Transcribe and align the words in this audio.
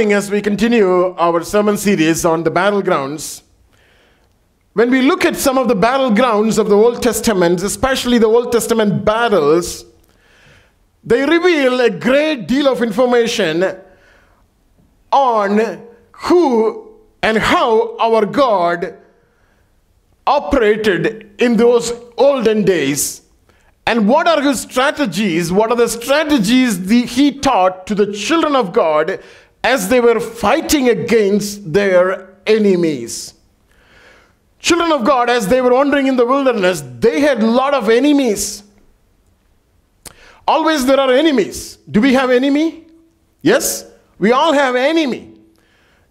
morning, 0.00 0.16
as 0.16 0.30
we 0.30 0.40
continue 0.40 1.14
our 1.18 1.44
sermon 1.44 1.76
series 1.76 2.24
on 2.24 2.42
the 2.42 2.50
battlegrounds, 2.50 3.42
when 4.72 4.90
we 4.90 5.02
look 5.02 5.26
at 5.26 5.36
some 5.36 5.58
of 5.58 5.68
the 5.68 5.74
battlegrounds 5.74 6.58
of 6.58 6.70
the 6.70 6.74
Old 6.74 7.02
Testament, 7.02 7.62
especially 7.62 8.16
the 8.16 8.26
Old 8.26 8.50
Testament 8.50 9.04
battles, 9.04 9.84
they 11.04 11.26
reveal 11.26 11.78
a 11.82 11.90
great 11.90 12.48
deal 12.48 12.66
of 12.66 12.82
information 12.82 13.76
on 15.12 15.86
who 16.12 16.96
and 17.22 17.36
how 17.36 17.94
our 17.98 18.24
God 18.24 18.96
operated 20.26 21.30
in 21.38 21.58
those 21.58 21.92
olden 22.16 22.64
days 22.64 23.20
and 23.86 24.08
what 24.08 24.26
are 24.26 24.40
his 24.40 24.62
strategies 24.62 25.50
what 25.52 25.70
are 25.70 25.76
the 25.76 25.88
strategies 25.88 26.86
the, 26.86 27.04
he 27.06 27.32
taught 27.32 27.86
to 27.86 27.94
the 27.94 28.12
children 28.12 28.54
of 28.54 28.72
god 28.72 29.18
as 29.62 29.88
they 29.88 30.00
were 30.00 30.20
fighting 30.20 30.88
against 30.88 31.72
their 31.72 32.36
enemies. 32.46 33.34
Children 34.58 34.92
of 34.92 35.04
god 35.04 35.30
as 35.30 35.48
they 35.48 35.60
were 35.60 35.72
wandering 35.72 36.06
in 36.06 36.16
the 36.16 36.26
wilderness 36.26 36.82
they 36.98 37.20
had 37.20 37.42
a 37.42 37.46
lot 37.46 37.74
of 37.74 37.88
enemies. 37.88 38.62
Always 40.46 40.84
there 40.84 40.98
are 40.98 41.12
enemies. 41.12 41.76
Do 41.90 42.00
we 42.00 42.14
have 42.14 42.30
enemy? 42.30 42.86
Yes 43.42 43.86
we 44.20 44.32
all 44.32 44.52
have 44.52 44.76
enemy. 44.76 45.32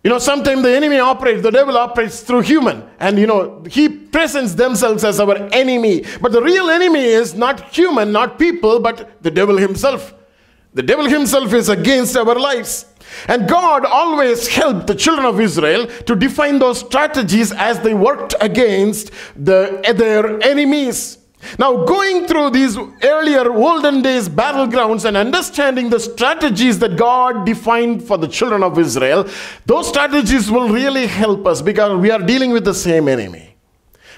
You 0.04 0.10
know, 0.10 0.18
sometimes 0.18 0.64
the 0.64 0.76
enemy 0.76 0.98
operates, 0.98 1.44
the 1.44 1.52
devil 1.52 1.78
operates 1.78 2.22
through 2.22 2.42
human, 2.42 2.84
and 3.00 3.20
you 3.20 3.28
know, 3.28 3.64
he 3.70 3.88
presents 3.88 4.56
themselves 4.56 5.04
as 5.04 5.20
our 5.20 5.36
enemy. 5.52 6.06
But 6.20 6.32
the 6.32 6.42
real 6.42 6.70
enemy 6.70 7.04
is 7.04 7.36
not 7.36 7.70
human, 7.70 8.12
not 8.12 8.40
people, 8.40 8.80
but 8.80 9.22
the 9.22 9.30
devil 9.30 9.58
himself. 9.58 10.14
The 10.74 10.84
devil 10.84 11.10
himself 11.10 11.54
is 11.54 11.70
against 11.70 12.16
our 12.16 12.36
lives. 12.36 12.86
And 13.28 13.50
God 13.50 13.86
always 13.86 14.48
helped 14.48 14.88
the 14.88 14.96
children 14.96 15.26
of 15.26 15.40
Israel 15.40 15.88
to 15.88 16.16
define 16.16 16.60
those 16.60 16.80
strategies 16.80 17.52
as 17.52 17.80
they 17.80 17.94
worked 17.94 18.36
against 18.40 19.12
the, 19.36 19.82
their 19.96 20.42
enemies. 20.44 21.18
Now, 21.58 21.86
going 21.86 22.28
through 22.28 22.52
these 22.52 22.78
earlier 23.02 23.52
olden 23.52 24.02
days 24.02 24.28
battlegrounds 24.28 25.06
and 25.06 25.16
understanding 25.16 25.90
the 25.90 26.00
strategies 26.00 26.78
that 26.80 26.98
God 26.98 27.46
defined 27.46 28.04
for 28.04 28.18
the 28.18 28.28
children 28.28 28.62
of 28.62 28.78
Israel, 28.78 29.28
those 29.66 29.88
strategies 29.88 30.52
will 30.52 30.70
really 30.70 31.08
help 31.08 31.48
us 31.48 31.62
because 31.62 31.98
we 31.98 32.12
are 32.12 32.20
dealing 32.20 32.52
with 32.52 32.66
the 32.66 32.74
same 32.74 33.08
enemy. 33.08 33.49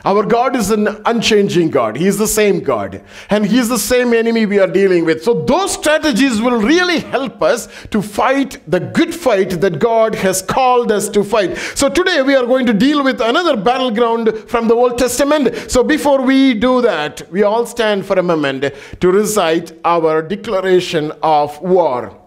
Our 0.04 0.26
God 0.26 0.56
is 0.56 0.72
an 0.72 0.88
unchanging 1.06 1.70
God. 1.70 1.96
He 1.96 2.08
is 2.08 2.18
the 2.18 2.28
same 2.28 2.62
God. 2.62 3.04
And 3.30 3.46
He 3.46 3.60
is 3.60 3.70
the 3.70 3.78
same 3.78 4.14
enemy 4.14 4.46
we 4.46 4.60
are 4.60 4.68
dealing 4.68 5.06
with. 5.06 5.24
So, 5.24 5.46
those 5.46 5.74
strategies 5.74 6.42
will 6.42 6.60
really 6.60 7.00
help 7.00 7.42
us 7.44 7.68
to 7.92 8.02
fight 8.02 8.60
the 8.68 8.80
good 8.80 9.14
fight 9.14 9.62
that 9.62 9.80
God 9.80 10.16
has 10.16 10.42
called 10.42 10.92
us 10.92 11.08
to 11.10 11.24
fight. 11.24 11.58
So, 11.76 11.88
today 11.88 12.24
we 12.24 12.36
are 12.36 12.46
going 12.46 12.66
to 12.66 12.74
deal 12.74 13.04
with 13.04 13.22
another 13.22 13.56
battleground 13.56 14.36
from 14.48 14.68
the 14.68 14.74
Old 14.74 14.98
Testament. 14.98 15.70
So, 15.70 15.84
before 15.84 16.22
we 16.22 16.56
do 16.56 16.82
that, 16.82 17.30
we 17.32 17.44
all 17.44 17.68
stand 17.68 18.06
for 18.06 18.18
a 18.18 18.24
moment 18.24 18.74
to 19.00 19.12
recite 19.12 19.74
our 19.86 20.24
declaration 20.24 21.12
of 21.22 21.62
war. 21.62 22.18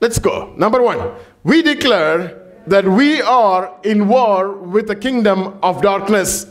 Let's 0.00 0.20
go. 0.20 0.54
Number 0.56 0.80
one, 0.80 1.12
we 1.42 1.62
declare 1.62 2.37
that 2.68 2.86
we 2.86 3.20
are 3.22 3.74
in 3.82 4.08
war 4.08 4.52
with 4.52 4.88
the 4.88 4.96
kingdom 4.96 5.58
of 5.62 5.82
darkness. 5.82 6.46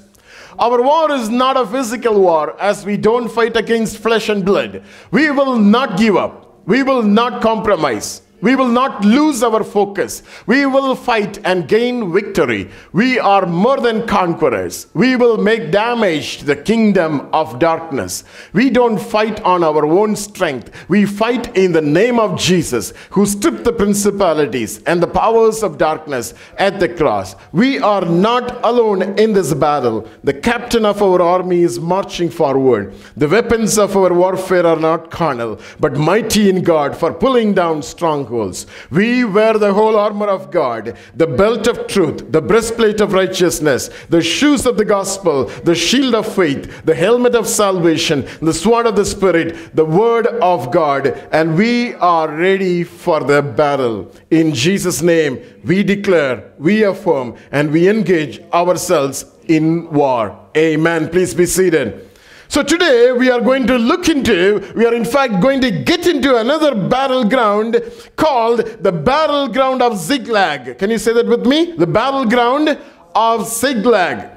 Our 0.60 0.82
war 0.82 1.12
is 1.12 1.30
not 1.30 1.56
a 1.56 1.66
physical 1.66 2.20
war, 2.20 2.60
as 2.60 2.86
we 2.86 2.98
don't 2.98 3.30
fight 3.30 3.56
against 3.56 4.00
flesh 4.00 4.28
and 4.30 4.44
blood. 4.44 4.84
We 5.12 5.30
will 5.30 5.58
not 5.58 5.98
give 5.98 6.16
up, 6.16 6.68
we 6.68 6.82
will 6.82 7.04
not 7.04 7.42
compromise. 7.42 8.24
We 8.40 8.56
will 8.56 8.68
not 8.68 9.04
lose 9.04 9.42
our 9.42 9.64
focus. 9.64 10.22
We 10.46 10.68
will 10.68 10.96
fight 10.96 11.40
and 11.44 11.68
gain 11.68 12.14
victory. 12.14 12.70
We 12.94 13.18
are 13.18 13.48
more 13.48 13.80
than 13.80 14.06
conquerors. 14.06 14.88
We 14.94 15.16
will 15.16 15.38
make 15.38 15.72
damage 15.72 16.38
to 16.38 16.46
the 16.46 16.56
kingdom 16.56 17.30
of 17.34 17.58
darkness. 17.58 18.24
We 18.54 18.70
don't 18.70 19.00
fight 19.00 19.42
on 19.42 19.64
our 19.64 19.86
own 19.86 20.16
strength. 20.16 20.72
We 20.88 21.06
fight 21.06 21.58
in 21.58 21.72
the 21.72 21.82
name 21.82 22.20
of 22.20 22.40
Jesus, 22.40 22.94
who 23.10 23.26
stripped 23.26 23.64
the 23.64 23.74
principalities 23.74 24.84
and 24.84 25.02
the 25.02 25.08
powers 25.08 25.64
of 25.64 25.80
darkness 25.80 26.36
at 26.60 26.80
the 26.80 26.90
cross. 26.90 27.36
We 27.52 27.80
are 27.80 28.06
not 28.06 28.64
alone 28.64 29.18
in 29.18 29.34
this 29.34 29.54
battle. 29.54 30.08
The 30.24 30.34
captain 30.34 30.86
of 30.86 31.02
our 31.02 31.22
army 31.22 31.62
is 31.62 31.80
marching 31.80 32.30
forward. 32.30 32.94
The 33.16 33.28
weapons 33.28 33.80
of 33.80 33.98
our 33.98 34.14
warfare 34.14 34.66
are 34.66 34.80
not 34.80 35.10
carnal, 35.10 35.60
but 35.80 35.98
mighty 35.98 36.50
in 36.50 36.62
God 36.62 36.96
for 36.96 37.12
pulling 37.12 37.56
down 37.56 37.82
strong 37.82 38.27
strongholds. 38.28 38.68
We 38.92 39.24
wear 39.24 39.58
the 39.58 39.74
whole 39.74 39.96
armor 39.96 40.28
of 40.28 40.52
God, 40.52 40.98
the 41.16 41.28
belt 41.28 41.68
of 41.68 41.88
truth, 41.88 42.32
the 42.32 42.42
breastplate 42.42 43.02
of 43.02 43.14
righteousness, 43.14 43.90
the 44.10 44.22
shoes 44.22 44.66
of 44.66 44.78
the 44.78 44.86
gospel, 44.86 45.46
the 45.64 45.76
shield 45.76 46.16
of 46.16 46.28
faith, 46.36 46.84
the 46.86 46.96
helmet 46.96 47.36
of 47.36 47.48
salvation, 47.48 48.28
the 48.42 48.54
sword 48.54 48.86
of 48.86 48.96
the 48.96 49.06
Spirit, 49.06 49.76
the 49.76 49.86
word 49.86 50.28
of 50.28 50.72
God, 50.72 51.08
and 51.32 51.56
we 51.56 51.94
are 51.96 52.30
ready 52.30 52.84
for 52.84 53.22
the 53.22 53.42
battle. 53.42 54.12
In 54.30 54.54
Jesus' 54.54 55.02
name, 55.02 55.40
we 55.64 55.84
declare, 55.84 56.52
we 56.60 56.84
affirm, 56.84 57.36
and 57.52 57.72
we 57.72 57.90
engage 57.90 58.42
ourselves 58.54 59.26
in 59.48 59.90
war. 59.92 60.38
Amen. 60.56 61.10
Please 61.10 61.34
be 61.34 61.46
seated. 61.46 62.04
So 62.50 62.64
today 62.64 63.12
we 63.12 63.30
are 63.30 63.42
going 63.42 63.68
to 63.68 63.78
look 63.78 64.08
into, 64.08 64.72
we 64.76 64.86
are 64.86 64.94
in 64.94 65.04
fact 65.04 65.42
going 65.42 65.60
to 65.62 65.70
get 65.70 66.08
into 66.08 66.38
another 66.38 66.74
battleground 66.74 67.82
called 68.16 68.60
the 68.82 68.92
battleground 68.92 69.82
of 69.82 69.98
Ziklag. 69.98 70.78
Can 70.78 70.90
you 70.90 70.98
say 70.98 71.12
that 71.14 71.28
with 71.28 71.46
me? 71.46 71.74
The 71.74 71.88
battleground 71.88 72.80
of 73.14 73.48
Ziklag. 73.48 74.32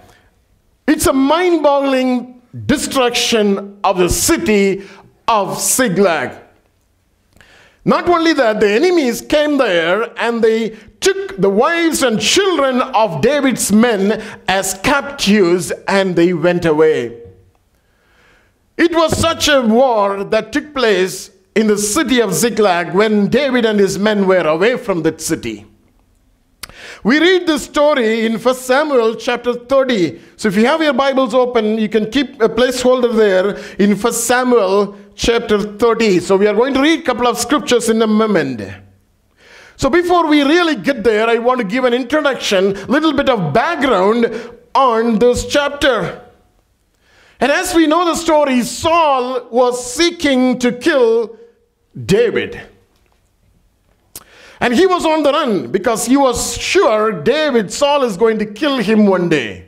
It's 0.88 1.06
a 1.06 1.12
mind 1.12 1.62
boggling 1.62 2.42
destruction 2.66 3.78
of 3.84 3.98
the 3.98 4.08
city 4.08 4.88
of 5.28 5.60
Ziklag. 5.60 6.36
Not 7.84 8.08
only 8.08 8.32
that, 8.34 8.58
the 8.60 8.70
enemies 8.70 9.22
came 9.22 9.56
there 9.56 10.18
and 10.18 10.42
they 10.42 10.70
took 11.00 11.40
the 11.40 11.48
wives 11.48 12.02
and 12.02 12.20
children 12.20 12.82
of 12.82 13.22
David's 13.22 13.70
men 13.72 14.20
as 14.48 14.74
captives 14.82 15.70
and 15.86 16.16
they 16.16 16.34
went 16.34 16.64
away. 16.64 17.29
It 18.80 18.96
was 18.96 19.14
such 19.18 19.46
a 19.48 19.60
war 19.60 20.24
that 20.24 20.54
took 20.54 20.72
place 20.72 21.30
in 21.54 21.66
the 21.66 21.76
city 21.76 22.18
of 22.22 22.32
Ziklag 22.32 22.94
when 22.94 23.28
David 23.28 23.66
and 23.66 23.78
his 23.78 23.98
men 23.98 24.26
were 24.26 24.46
away 24.48 24.78
from 24.78 25.02
that 25.02 25.20
city. 25.20 25.66
We 27.04 27.18
read 27.18 27.46
this 27.46 27.64
story 27.64 28.24
in 28.24 28.38
1 28.38 28.54
Samuel 28.54 29.16
chapter 29.16 29.52
30. 29.52 30.18
So 30.38 30.48
if 30.48 30.56
you 30.56 30.64
have 30.64 30.80
your 30.80 30.94
Bibles 30.94 31.34
open, 31.34 31.76
you 31.76 31.90
can 31.90 32.10
keep 32.10 32.40
a 32.40 32.48
placeholder 32.48 33.14
there 33.14 33.58
in 33.78 33.98
1 33.98 34.12
Samuel 34.14 34.96
chapter 35.14 35.58
30. 35.60 36.20
So 36.20 36.38
we 36.38 36.46
are 36.46 36.54
going 36.54 36.72
to 36.72 36.80
read 36.80 37.00
a 37.00 37.02
couple 37.02 37.26
of 37.26 37.36
scriptures 37.36 37.90
in 37.90 38.00
a 38.00 38.06
moment. 38.06 38.62
So 39.76 39.90
before 39.90 40.26
we 40.26 40.40
really 40.40 40.76
get 40.76 41.04
there, 41.04 41.28
I 41.28 41.36
want 41.36 41.58
to 41.60 41.66
give 41.66 41.84
an 41.84 41.92
introduction, 41.92 42.74
a 42.74 42.86
little 42.86 43.12
bit 43.12 43.28
of 43.28 43.52
background 43.52 44.32
on 44.74 45.18
this 45.18 45.44
chapter. 45.44 46.29
And 47.40 47.50
as 47.50 47.74
we 47.74 47.86
know 47.86 48.04
the 48.04 48.14
story, 48.14 48.62
Saul 48.62 49.48
was 49.50 49.92
seeking 49.94 50.58
to 50.58 50.72
kill 50.72 51.36
David. 52.04 52.60
And 54.60 54.74
he 54.74 54.86
was 54.86 55.06
on 55.06 55.22
the 55.22 55.32
run 55.32 55.72
because 55.72 56.04
he 56.04 56.18
was 56.18 56.56
sure 56.58 57.10
David, 57.22 57.72
Saul 57.72 58.02
is 58.02 58.18
going 58.18 58.38
to 58.40 58.46
kill 58.46 58.76
him 58.76 59.06
one 59.06 59.30
day. 59.30 59.64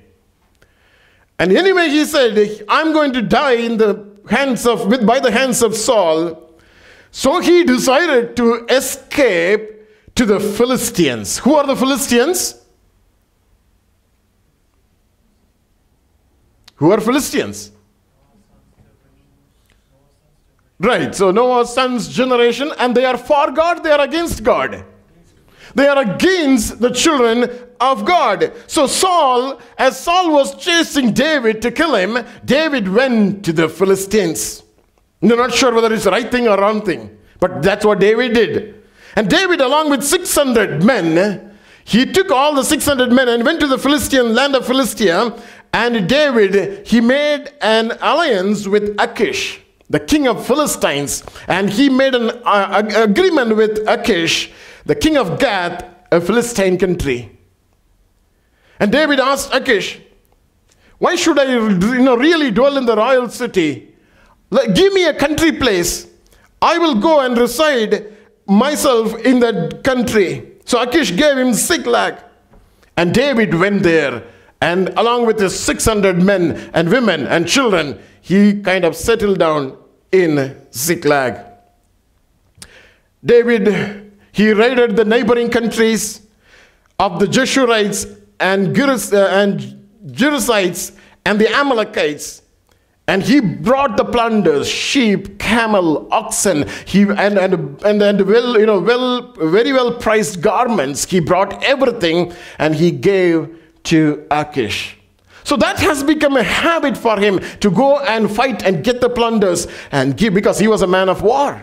And 1.39 1.51
anyway, 1.51 1.89
he 1.89 2.05
said, 2.05 2.65
I'm 2.69 2.93
going 2.93 3.15
to 3.15 3.23
die 3.23 3.55
in 3.55 3.79
the 3.79 4.07
hands 4.29 4.67
of, 4.67 5.07
by 5.07 5.19
the 5.19 5.31
hands 5.31 5.63
of 5.63 5.75
Saul. 5.75 6.51
So 7.11 7.41
he 7.41 7.65
decided 7.65 8.37
to 8.37 8.67
escape 8.67 9.71
to 10.15 10.27
the 10.27 10.39
Philistines. 10.39 11.39
Who 11.39 11.55
are 11.55 11.67
the 11.67 11.77
Philistines? 11.77 12.62
Who 16.83 16.91
are 16.91 17.01
Philistines? 17.01 17.71
Right, 20.81 21.15
so 21.15 21.31
Noah's 21.31 21.73
son's 21.73 22.09
generation, 22.09 22.73
and 22.77 22.93
they 22.93 23.05
are 23.05 23.17
for 23.17 23.53
God, 23.53 23.85
they 23.85 23.93
are 23.93 24.01
against 24.01 24.43
God. 24.43 24.85
They 25.77 25.87
are 25.87 25.99
against 25.99 26.81
the 26.81 26.91
children 26.91 27.49
of 27.81 28.05
God. 28.05 28.53
So 28.67 28.89
Saul, 28.89 29.61
as 29.79 29.97
Saul 29.97 30.33
was 30.33 30.57
chasing 30.57 31.13
David 31.13 31.63
to 31.63 31.71
kill 31.71 31.95
him, 31.95 32.19
David 32.45 32.89
went 32.89 33.45
to 33.45 33.53
the 33.53 33.69
Philistines. 33.69 34.65
They're 35.21 35.37
not 35.37 35.55
sure 35.55 35.73
whether 35.73 35.95
it's 35.95 36.03
the 36.03 36.11
right 36.11 36.33
thing 36.33 36.49
or 36.49 36.59
wrong 36.59 36.85
thing, 36.85 37.17
but 37.39 37.63
that's 37.63 37.85
what 37.85 38.01
David 38.01 38.35
did. 38.35 38.83
And 39.15 39.31
David, 39.31 39.61
along 39.61 39.91
with 39.91 40.03
600 40.03 40.83
men, 40.83 41.57
he 41.85 42.07
took 42.07 42.33
all 42.33 42.57
the 42.57 42.65
600 42.65 43.13
men 43.13 43.29
and 43.29 43.45
went 43.45 43.61
to 43.61 43.69
the 43.69 43.79
Philistine 43.79 44.35
land 44.35 44.57
of 44.57 44.67
Philistia 44.67 45.37
and 45.73 46.09
David, 46.09 46.87
he 46.87 47.01
made 47.01 47.51
an 47.61 47.93
alliance 48.01 48.67
with 48.67 48.95
Achish, 48.99 49.61
the 49.89 50.01
king 50.01 50.29
of 50.29 50.47
Philistines, 50.47 51.25
and 51.49 51.71
he 51.71 51.89
made 51.89 52.15
an 52.15 52.31
uh, 52.45 52.91
agreement 52.95 53.57
with 53.57 53.79
Achish, 53.89 54.53
the 54.85 54.95
king 54.95 55.17
of 55.17 55.39
Gath, 55.39 55.85
a 56.11 56.21
Philistine 56.21 56.79
country. 56.79 57.31
And 58.79 58.93
David 58.93 59.21
asked 59.21 59.55
Achish, 59.55 60.01
Why 60.99 61.17
should 61.17 61.39
I 61.39 61.45
you 61.45 61.99
know, 62.01 62.17
really 62.17 62.51
dwell 62.51 62.77
in 62.77 62.85
the 62.85 62.97
royal 62.97 63.29
city? 63.29 63.95
Give 64.75 64.93
me 64.93 65.07
a 65.07 65.15
country 65.15 65.53
place. 65.53 66.07
I 66.61 66.79
will 66.79 66.97
go 66.97 67.21
and 67.21 67.37
reside 67.39 68.13
myself 68.47 69.19
in 69.21 69.41
that 69.41 69.83
country. 69.83 70.53
So 70.65 70.83
Achish 70.83 71.17
gave 71.17 71.39
him 71.39 71.55
Ziklag. 71.55 72.19
And 72.97 73.15
David 73.15 73.55
went 73.55 73.83
there, 73.83 74.23
and 74.63 74.91
along 74.91 75.27
with 75.27 75.41
his 75.41 75.59
600 75.59 76.23
men 76.23 76.71
and 76.73 76.89
women 76.89 77.27
and 77.27 77.49
children, 77.49 77.99
he 78.21 78.63
kind 78.63 78.85
of 78.85 78.95
settled 78.95 79.41
down 79.41 79.77
in 80.13 80.57
Ziklag. 80.73 81.45
David, 83.25 84.13
he 84.31 84.53
raided 84.53 84.95
the 84.95 85.05
neighboring 85.05 85.51
countries 85.51 86.25
of 87.01 87.19
the 87.19 87.27
Geshurites 87.27 88.07
and, 88.39 88.73
Gerus, 88.77 89.13
uh, 89.13 89.31
and 89.33 89.85
Jerusites 90.07 90.97
and 91.25 91.41
the 91.41 91.53
Amalekites. 91.53 92.43
And 93.09 93.21
he 93.21 93.41
brought 93.41 93.97
the 93.97 94.05
plunders, 94.05 94.69
sheep, 94.69 95.41
camel, 95.41 96.07
oxen, 96.13 96.69
he, 96.87 97.03
and, 97.03 97.37
and, 97.37 97.83
and, 97.83 98.01
and 98.01 98.21
well, 98.21 98.57
you 98.57 98.67
know, 98.67 98.79
well, 98.79 99.33
very 99.33 99.73
well 99.73 99.93
priced 99.99 100.41
garments. 100.41 101.05
He 101.11 101.19
brought 101.19 101.65
everything 101.65 102.33
and 102.61 102.77
he 102.77 102.93
gave 102.93 103.59
to 103.85 104.27
Achish. 104.31 104.97
So 105.45 105.57
that 105.57 105.79
has 105.81 106.05
become 106.05 106.37
a 106.37 106.43
habit 106.43 106.97
for 106.97 107.19
him 107.19 107.41
to 107.61 107.71
go 107.71 107.99
and 108.01 108.31
fight 108.31 108.63
and 108.63 108.85
get 108.85 109.01
the 109.01 109.09
plunders 109.09 109.67
and 109.91 110.17
give 110.17 110.35
because 110.35 110.59
he 110.59 110.69
was 110.69 110.83
a 110.83 110.87
man 110.87 111.09
of 111.09 111.23
war. 111.23 111.63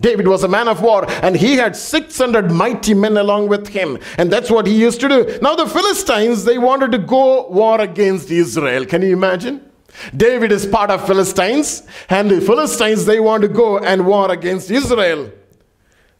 David 0.00 0.26
was 0.26 0.42
a 0.44 0.48
man 0.48 0.66
of 0.66 0.80
war 0.80 1.04
and 1.22 1.36
he 1.36 1.56
had 1.56 1.76
600 1.76 2.50
mighty 2.50 2.94
men 2.94 3.18
along 3.18 3.48
with 3.48 3.68
him. 3.68 3.98
And 4.16 4.32
that's 4.32 4.50
what 4.50 4.66
he 4.66 4.74
used 4.74 5.00
to 5.02 5.08
do. 5.08 5.38
Now, 5.42 5.54
the 5.54 5.66
Philistines, 5.66 6.44
they 6.44 6.58
wanted 6.58 6.90
to 6.92 6.98
go 6.98 7.48
war 7.48 7.80
against 7.80 8.30
Israel. 8.30 8.86
Can 8.86 9.02
you 9.02 9.12
imagine? 9.12 9.70
David 10.16 10.52
is 10.52 10.66
part 10.66 10.90
of 10.90 11.04
Philistines, 11.06 11.82
and 12.08 12.30
the 12.30 12.40
Philistines, 12.40 13.04
they 13.06 13.18
want 13.18 13.42
to 13.42 13.48
go 13.48 13.78
and 13.78 14.06
war 14.06 14.30
against 14.30 14.70
Israel. 14.70 15.30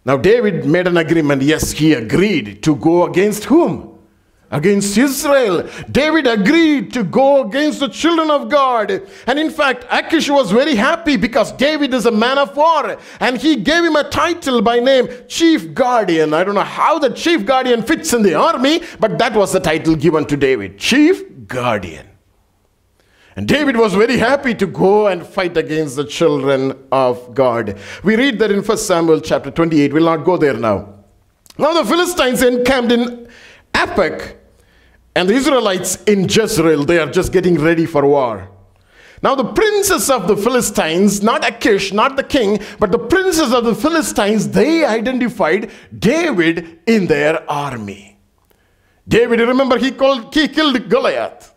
Now, 0.04 0.16
David 0.16 0.66
made 0.66 0.86
an 0.86 0.96
agreement. 0.96 1.42
Yes, 1.42 1.70
he 1.70 1.92
agreed 1.92 2.62
to 2.64 2.74
go 2.74 3.06
against 3.06 3.44
whom? 3.44 3.89
Against 4.50 4.98
Israel. 4.98 5.68
David 5.90 6.26
agreed 6.26 6.92
to 6.92 7.04
go 7.04 7.46
against 7.46 7.80
the 7.80 7.88
children 7.88 8.30
of 8.30 8.48
God. 8.48 9.02
And 9.26 9.38
in 9.38 9.50
fact, 9.50 9.86
Achish 9.90 10.28
was 10.28 10.50
very 10.50 10.74
happy 10.74 11.16
because 11.16 11.52
David 11.52 11.94
is 11.94 12.06
a 12.06 12.10
man 12.10 12.38
of 12.38 12.56
war. 12.56 12.98
And 13.20 13.38
he 13.38 13.56
gave 13.56 13.84
him 13.84 13.96
a 13.96 14.04
title 14.04 14.60
by 14.60 14.80
name, 14.80 15.08
Chief 15.28 15.72
Guardian. 15.72 16.34
I 16.34 16.44
don't 16.44 16.54
know 16.54 16.62
how 16.62 16.98
the 16.98 17.10
Chief 17.10 17.46
Guardian 17.46 17.82
fits 17.82 18.12
in 18.12 18.22
the 18.22 18.34
army, 18.34 18.82
but 18.98 19.18
that 19.18 19.34
was 19.34 19.52
the 19.52 19.60
title 19.60 19.94
given 19.94 20.26
to 20.26 20.36
David 20.36 20.78
Chief 20.78 21.46
Guardian. 21.46 22.06
And 23.36 23.46
David 23.46 23.76
was 23.76 23.94
very 23.94 24.16
happy 24.16 24.54
to 24.56 24.66
go 24.66 25.06
and 25.06 25.24
fight 25.24 25.56
against 25.56 25.94
the 25.96 26.04
children 26.04 26.76
of 26.90 27.34
God. 27.34 27.78
We 28.02 28.16
read 28.16 28.40
that 28.40 28.50
in 28.50 28.62
1 28.62 28.76
Samuel 28.76 29.20
chapter 29.20 29.52
28. 29.52 29.92
We'll 29.92 30.04
not 30.04 30.24
go 30.24 30.36
there 30.36 30.54
now. 30.54 30.94
Now 31.56 31.72
the 31.72 31.88
Philistines 31.88 32.42
encamped 32.42 32.90
in 32.90 33.28
Aphek 33.72 34.39
and 35.14 35.28
the 35.28 35.34
Israelites 35.34 36.02
in 36.04 36.28
Jezreel, 36.28 36.84
they 36.84 36.98
are 36.98 37.10
just 37.10 37.32
getting 37.32 37.58
ready 37.58 37.86
for 37.86 38.06
war. 38.06 38.48
Now, 39.22 39.34
the 39.34 39.52
princes 39.52 40.08
of 40.08 40.28
the 40.28 40.36
Philistines, 40.36 41.22
not 41.22 41.46
Achish, 41.46 41.92
not 41.92 42.16
the 42.16 42.22
king, 42.22 42.58
but 42.78 42.90
the 42.90 42.98
princes 42.98 43.52
of 43.52 43.64
the 43.64 43.74
Philistines, 43.74 44.48
they 44.48 44.84
identified 44.84 45.70
David 45.96 46.78
in 46.86 47.06
their 47.06 47.48
army. 47.50 48.18
David, 49.06 49.40
remember, 49.40 49.76
he, 49.76 49.90
called, 49.90 50.32
he 50.32 50.48
killed 50.48 50.88
Goliath. 50.88 51.49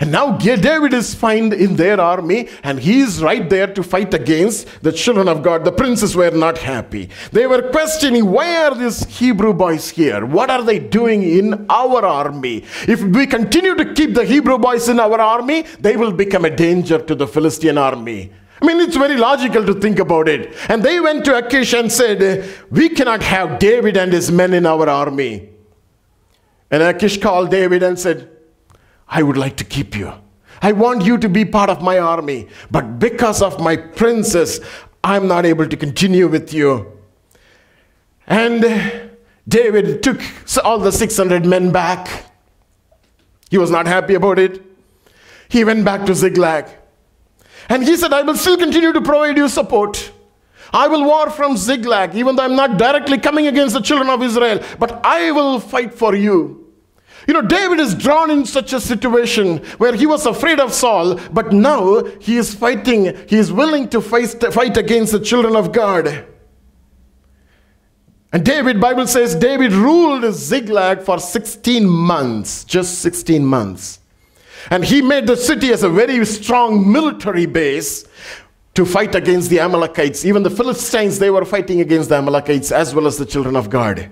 And 0.00 0.10
now 0.10 0.36
David 0.36 0.92
is 0.92 1.14
found 1.14 1.52
in 1.52 1.76
their 1.76 2.00
army, 2.00 2.48
and 2.62 2.80
he 2.80 3.00
is 3.00 3.22
right 3.22 3.48
there 3.48 3.68
to 3.68 3.82
fight 3.82 4.12
against 4.12 4.82
the 4.82 4.92
children 4.92 5.28
of 5.28 5.42
God. 5.42 5.64
The 5.64 5.72
princes 5.72 6.16
were 6.16 6.30
not 6.32 6.58
happy. 6.58 7.10
They 7.30 7.46
were 7.46 7.70
questioning, 7.70 8.30
why 8.30 8.64
are 8.64 8.74
these 8.74 9.04
Hebrew 9.04 9.52
boys 9.52 9.90
here? 9.90 10.26
What 10.26 10.50
are 10.50 10.62
they 10.62 10.78
doing 10.78 11.22
in 11.22 11.66
our 11.68 12.04
army? 12.04 12.64
If 12.88 13.02
we 13.02 13.26
continue 13.26 13.76
to 13.76 13.94
keep 13.94 14.14
the 14.14 14.24
Hebrew 14.24 14.58
boys 14.58 14.88
in 14.88 14.98
our 14.98 15.20
army, 15.20 15.62
they 15.78 15.96
will 15.96 16.12
become 16.12 16.44
a 16.44 16.50
danger 16.50 16.98
to 16.98 17.14
the 17.14 17.26
Philistine 17.26 17.78
army. 17.78 18.32
I 18.60 18.66
mean, 18.66 18.80
it's 18.80 18.96
very 18.96 19.16
logical 19.16 19.64
to 19.66 19.74
think 19.74 19.98
about 19.98 20.28
it. 20.28 20.54
And 20.68 20.82
they 20.82 20.98
went 20.98 21.24
to 21.26 21.36
Achish 21.36 21.74
and 21.74 21.92
said, 21.92 22.48
We 22.70 22.88
cannot 22.88 23.22
have 23.22 23.58
David 23.58 23.96
and 23.96 24.12
his 24.12 24.32
men 24.32 24.54
in 24.54 24.64
our 24.66 24.88
army. 24.88 25.50
And 26.70 26.82
Achish 26.82 27.20
called 27.20 27.50
David 27.50 27.82
and 27.82 27.98
said, 27.98 28.33
I 29.08 29.22
would 29.22 29.36
like 29.36 29.56
to 29.58 29.64
keep 29.64 29.96
you. 29.96 30.12
I 30.62 30.72
want 30.72 31.04
you 31.04 31.18
to 31.18 31.28
be 31.28 31.44
part 31.44 31.68
of 31.68 31.82
my 31.82 31.98
army. 31.98 32.48
But 32.70 32.98
because 32.98 33.42
of 33.42 33.60
my 33.60 33.76
princess, 33.76 34.60
I'm 35.02 35.28
not 35.28 35.44
able 35.44 35.68
to 35.68 35.76
continue 35.76 36.26
with 36.28 36.54
you. 36.54 36.90
And 38.26 39.10
David 39.46 40.02
took 40.02 40.20
all 40.64 40.78
the 40.78 40.90
600 40.90 41.44
men 41.44 41.70
back. 41.70 42.24
He 43.50 43.58
was 43.58 43.70
not 43.70 43.86
happy 43.86 44.14
about 44.14 44.38
it. 44.38 44.62
He 45.48 45.64
went 45.64 45.84
back 45.84 46.06
to 46.06 46.14
Ziklag. 46.14 46.66
And 47.68 47.82
he 47.82 47.96
said, 47.96 48.12
I 48.12 48.22
will 48.22 48.36
still 48.36 48.56
continue 48.56 48.92
to 48.92 49.00
provide 49.00 49.36
you 49.36 49.48
support. 49.48 50.10
I 50.72 50.88
will 50.88 51.04
war 51.04 51.30
from 51.30 51.56
Ziklag, 51.56 52.14
even 52.16 52.36
though 52.36 52.42
I'm 52.42 52.56
not 52.56 52.78
directly 52.78 53.18
coming 53.18 53.46
against 53.46 53.74
the 53.74 53.80
children 53.80 54.08
of 54.10 54.22
Israel, 54.22 54.60
but 54.78 55.04
I 55.04 55.30
will 55.30 55.60
fight 55.60 55.94
for 55.94 56.14
you. 56.14 56.63
You 57.26 57.34
know, 57.34 57.42
David 57.42 57.80
is 57.80 57.94
drawn 57.94 58.30
in 58.30 58.44
such 58.44 58.72
a 58.72 58.80
situation 58.80 59.58
where 59.78 59.94
he 59.94 60.06
was 60.06 60.26
afraid 60.26 60.60
of 60.60 60.72
Saul, 60.72 61.16
but 61.32 61.52
now 61.52 62.04
he 62.20 62.36
is 62.36 62.54
fighting, 62.54 63.16
he 63.28 63.36
is 63.36 63.52
willing 63.52 63.88
to 63.90 64.00
fight, 64.00 64.28
fight 64.52 64.76
against 64.76 65.12
the 65.12 65.20
children 65.20 65.56
of 65.56 65.72
God. 65.72 66.26
And 68.32 68.44
David, 68.44 68.80
Bible 68.80 69.06
says, 69.06 69.34
David 69.34 69.72
ruled 69.72 70.34
Ziklag 70.34 71.02
for 71.02 71.18
16 71.18 71.86
months, 71.86 72.64
just 72.64 72.98
16 72.98 73.44
months. 73.44 74.00
And 74.70 74.84
he 74.84 75.02
made 75.02 75.26
the 75.26 75.36
city 75.36 75.72
as 75.72 75.82
a 75.82 75.88
very 75.88 76.24
strong 76.26 76.90
military 76.90 77.46
base 77.46 78.04
to 78.74 78.84
fight 78.84 79.14
against 79.14 79.50
the 79.50 79.60
Amalekites. 79.60 80.24
Even 80.24 80.42
the 80.42 80.50
Philistines, 80.50 81.18
they 81.18 81.30
were 81.30 81.44
fighting 81.44 81.80
against 81.80 82.08
the 82.08 82.16
Amalekites 82.16 82.72
as 82.72 82.94
well 82.94 83.06
as 83.06 83.18
the 83.18 83.26
children 83.26 83.54
of 83.54 83.70
God. 83.70 84.10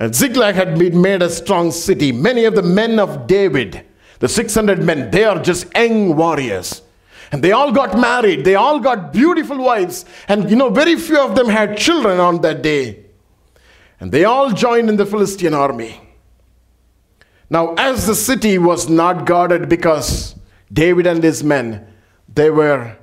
And 0.00 0.14
Ziklag 0.14 0.54
had 0.54 0.78
been 0.78 1.00
made 1.00 1.22
a 1.22 1.30
strong 1.30 1.72
city. 1.72 2.12
Many 2.12 2.44
of 2.44 2.54
the 2.54 2.62
men 2.62 3.00
of 3.00 3.26
David, 3.26 3.84
the 4.20 4.28
600 4.28 4.82
men, 4.82 5.10
they 5.10 5.24
are 5.24 5.42
just 5.42 5.66
young 5.74 6.16
warriors. 6.16 6.82
And 7.32 7.42
they 7.42 7.52
all 7.52 7.72
got 7.72 7.98
married. 7.98 8.44
They 8.44 8.54
all 8.54 8.78
got 8.78 9.12
beautiful 9.12 9.58
wives. 9.58 10.04
And 10.28 10.48
you 10.48 10.56
know, 10.56 10.70
very 10.70 10.96
few 10.96 11.18
of 11.18 11.34
them 11.34 11.48
had 11.48 11.76
children 11.76 12.20
on 12.20 12.40
that 12.42 12.62
day. 12.62 13.04
And 14.00 14.12
they 14.12 14.24
all 14.24 14.50
joined 14.50 14.88
in 14.88 14.96
the 14.96 15.04
Philistine 15.04 15.54
army. 15.54 16.00
Now, 17.50 17.74
as 17.74 18.06
the 18.06 18.14
city 18.14 18.58
was 18.58 18.88
not 18.88 19.26
guarded 19.26 19.68
because 19.68 20.36
David 20.72 21.06
and 21.06 21.22
his 21.22 21.42
men, 21.42 21.86
they 22.32 22.50
were 22.50 22.96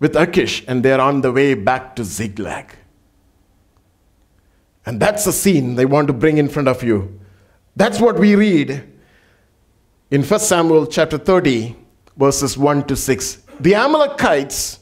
with 0.00 0.16
Achish 0.16 0.64
and 0.66 0.82
they're 0.82 1.00
on 1.00 1.20
the 1.20 1.30
way 1.30 1.54
back 1.54 1.94
to 1.96 2.04
Ziklag. 2.04 2.74
And 4.86 5.00
that's 5.00 5.24
the 5.24 5.32
scene 5.32 5.74
they 5.74 5.86
want 5.86 6.06
to 6.08 6.12
bring 6.12 6.38
in 6.38 6.48
front 6.48 6.68
of 6.68 6.82
you. 6.82 7.20
That's 7.76 8.00
what 8.00 8.18
we 8.18 8.34
read 8.34 8.82
in 10.10 10.22
1 10.22 10.40
Samuel 10.40 10.86
chapter 10.86 11.18
30, 11.18 11.76
verses 12.16 12.58
1 12.58 12.86
to 12.86 12.96
6. 12.96 13.42
The 13.60 13.74
Amalekites 13.74 14.80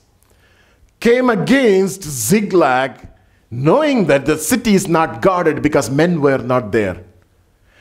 came 1.01 1.31
against 1.31 2.03
Ziklag, 2.03 3.09
knowing 3.51 4.07
that 4.07 4.27
the 4.27 4.39
city 4.39 4.75
is 4.75 4.89
not 4.89 5.23
guarded 5.23 5.63
because 5.63 5.91
men 5.91 6.21
were 6.21 6.39
not 6.39 6.73
there. 6.73 7.05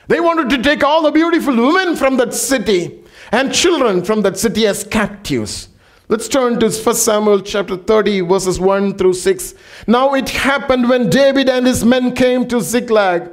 They 0.08 0.20
wanted 0.20 0.50
to 0.50 0.64
take 0.64 0.84
all 0.84 1.02
the 1.02 1.12
beautiful 1.12 1.56
women 1.56 1.96
from 1.96 2.18
that 2.18 2.34
city 2.34 3.04
and 3.32 3.54
children 3.54 4.04
from 4.04 4.22
that 4.22 4.38
city 4.38 4.66
as 4.66 4.84
captives. 4.84 5.70
Let's 6.10 6.30
turn 6.30 6.58
to 6.62 6.70
1 6.70 6.96
Samuel 6.96 7.42
chapter 7.42 7.76
30, 7.76 8.22
verses 8.22 8.62
1 8.62 8.98
through 8.98 9.16
6. 9.16 9.54
Now 9.88 10.14
it 10.14 10.30
happened 10.30 10.88
when 10.88 11.10
David 11.10 11.50
and 11.50 11.68
his 11.68 11.84
men 11.84 12.16
came 12.16 12.48
to 12.48 12.62
Ziklag 12.62 13.30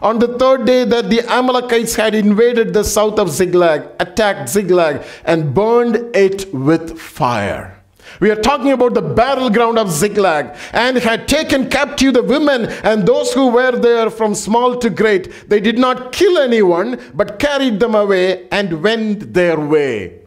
on 0.00 0.20
the 0.20 0.38
third 0.38 0.64
day 0.64 0.84
that 0.84 1.10
the 1.10 1.22
Amalekites 1.22 1.96
had 1.96 2.14
invaded 2.14 2.74
the 2.74 2.84
south 2.84 3.18
of 3.18 3.28
Ziklag, 3.28 3.88
attacked 3.98 4.50
Ziklag, 4.50 5.04
and 5.24 5.52
burned 5.52 6.14
it 6.14 6.54
with 6.54 6.96
fire. 6.96 7.82
We 8.20 8.30
are 8.30 8.40
talking 8.40 8.70
about 8.70 8.94
the 8.94 9.02
battleground 9.02 9.80
of 9.80 9.90
Ziklag 9.90 10.56
and 10.72 10.98
had 10.98 11.26
taken 11.26 11.68
captive 11.68 12.14
the 12.14 12.22
women 12.22 12.66
and 12.84 13.04
those 13.04 13.34
who 13.34 13.48
were 13.48 13.72
there 13.72 14.10
from 14.10 14.36
small 14.36 14.78
to 14.78 14.90
great. 14.90 15.48
They 15.50 15.58
did 15.58 15.76
not 15.76 16.12
kill 16.12 16.38
anyone, 16.38 17.00
but 17.14 17.40
carried 17.40 17.80
them 17.80 17.96
away 17.96 18.46
and 18.50 18.80
went 18.80 19.34
their 19.34 19.58
way. 19.58 20.21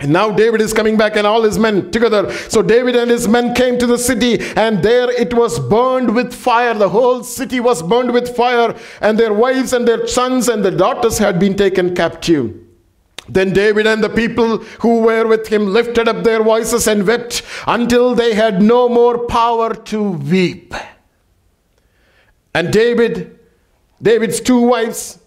And 0.00 0.14
now 0.14 0.30
David 0.30 0.62
is 0.62 0.72
coming 0.72 0.96
back 0.96 1.16
and 1.16 1.26
all 1.26 1.42
his 1.42 1.58
men 1.58 1.90
together. 1.90 2.32
So 2.48 2.62
David 2.62 2.96
and 2.96 3.10
his 3.10 3.28
men 3.28 3.54
came 3.54 3.78
to 3.78 3.86
the 3.86 3.98
city, 3.98 4.40
and 4.56 4.82
there 4.82 5.10
it 5.10 5.34
was 5.34 5.60
burned 5.60 6.14
with 6.14 6.32
fire. 6.32 6.72
The 6.72 6.88
whole 6.88 7.22
city 7.22 7.60
was 7.60 7.82
burned 7.82 8.12
with 8.12 8.34
fire, 8.34 8.74
and 9.02 9.18
their 9.18 9.34
wives 9.34 9.74
and 9.74 9.86
their 9.86 10.06
sons 10.06 10.48
and 10.48 10.64
their 10.64 10.76
daughters 10.76 11.18
had 11.18 11.38
been 11.38 11.54
taken 11.54 11.94
captive. 11.94 12.56
Then 13.28 13.52
David 13.52 13.86
and 13.86 14.02
the 14.02 14.08
people 14.08 14.58
who 14.80 15.00
were 15.00 15.26
with 15.26 15.48
him 15.48 15.66
lifted 15.66 16.08
up 16.08 16.24
their 16.24 16.42
voices 16.42 16.86
and 16.88 17.06
wept 17.06 17.42
until 17.66 18.14
they 18.14 18.34
had 18.34 18.62
no 18.62 18.88
more 18.88 19.26
power 19.26 19.74
to 19.74 20.02
weep. 20.02 20.74
And 22.54 22.72
David, 22.72 23.38
David's 24.00 24.40
two 24.40 24.62
wives, 24.62 25.18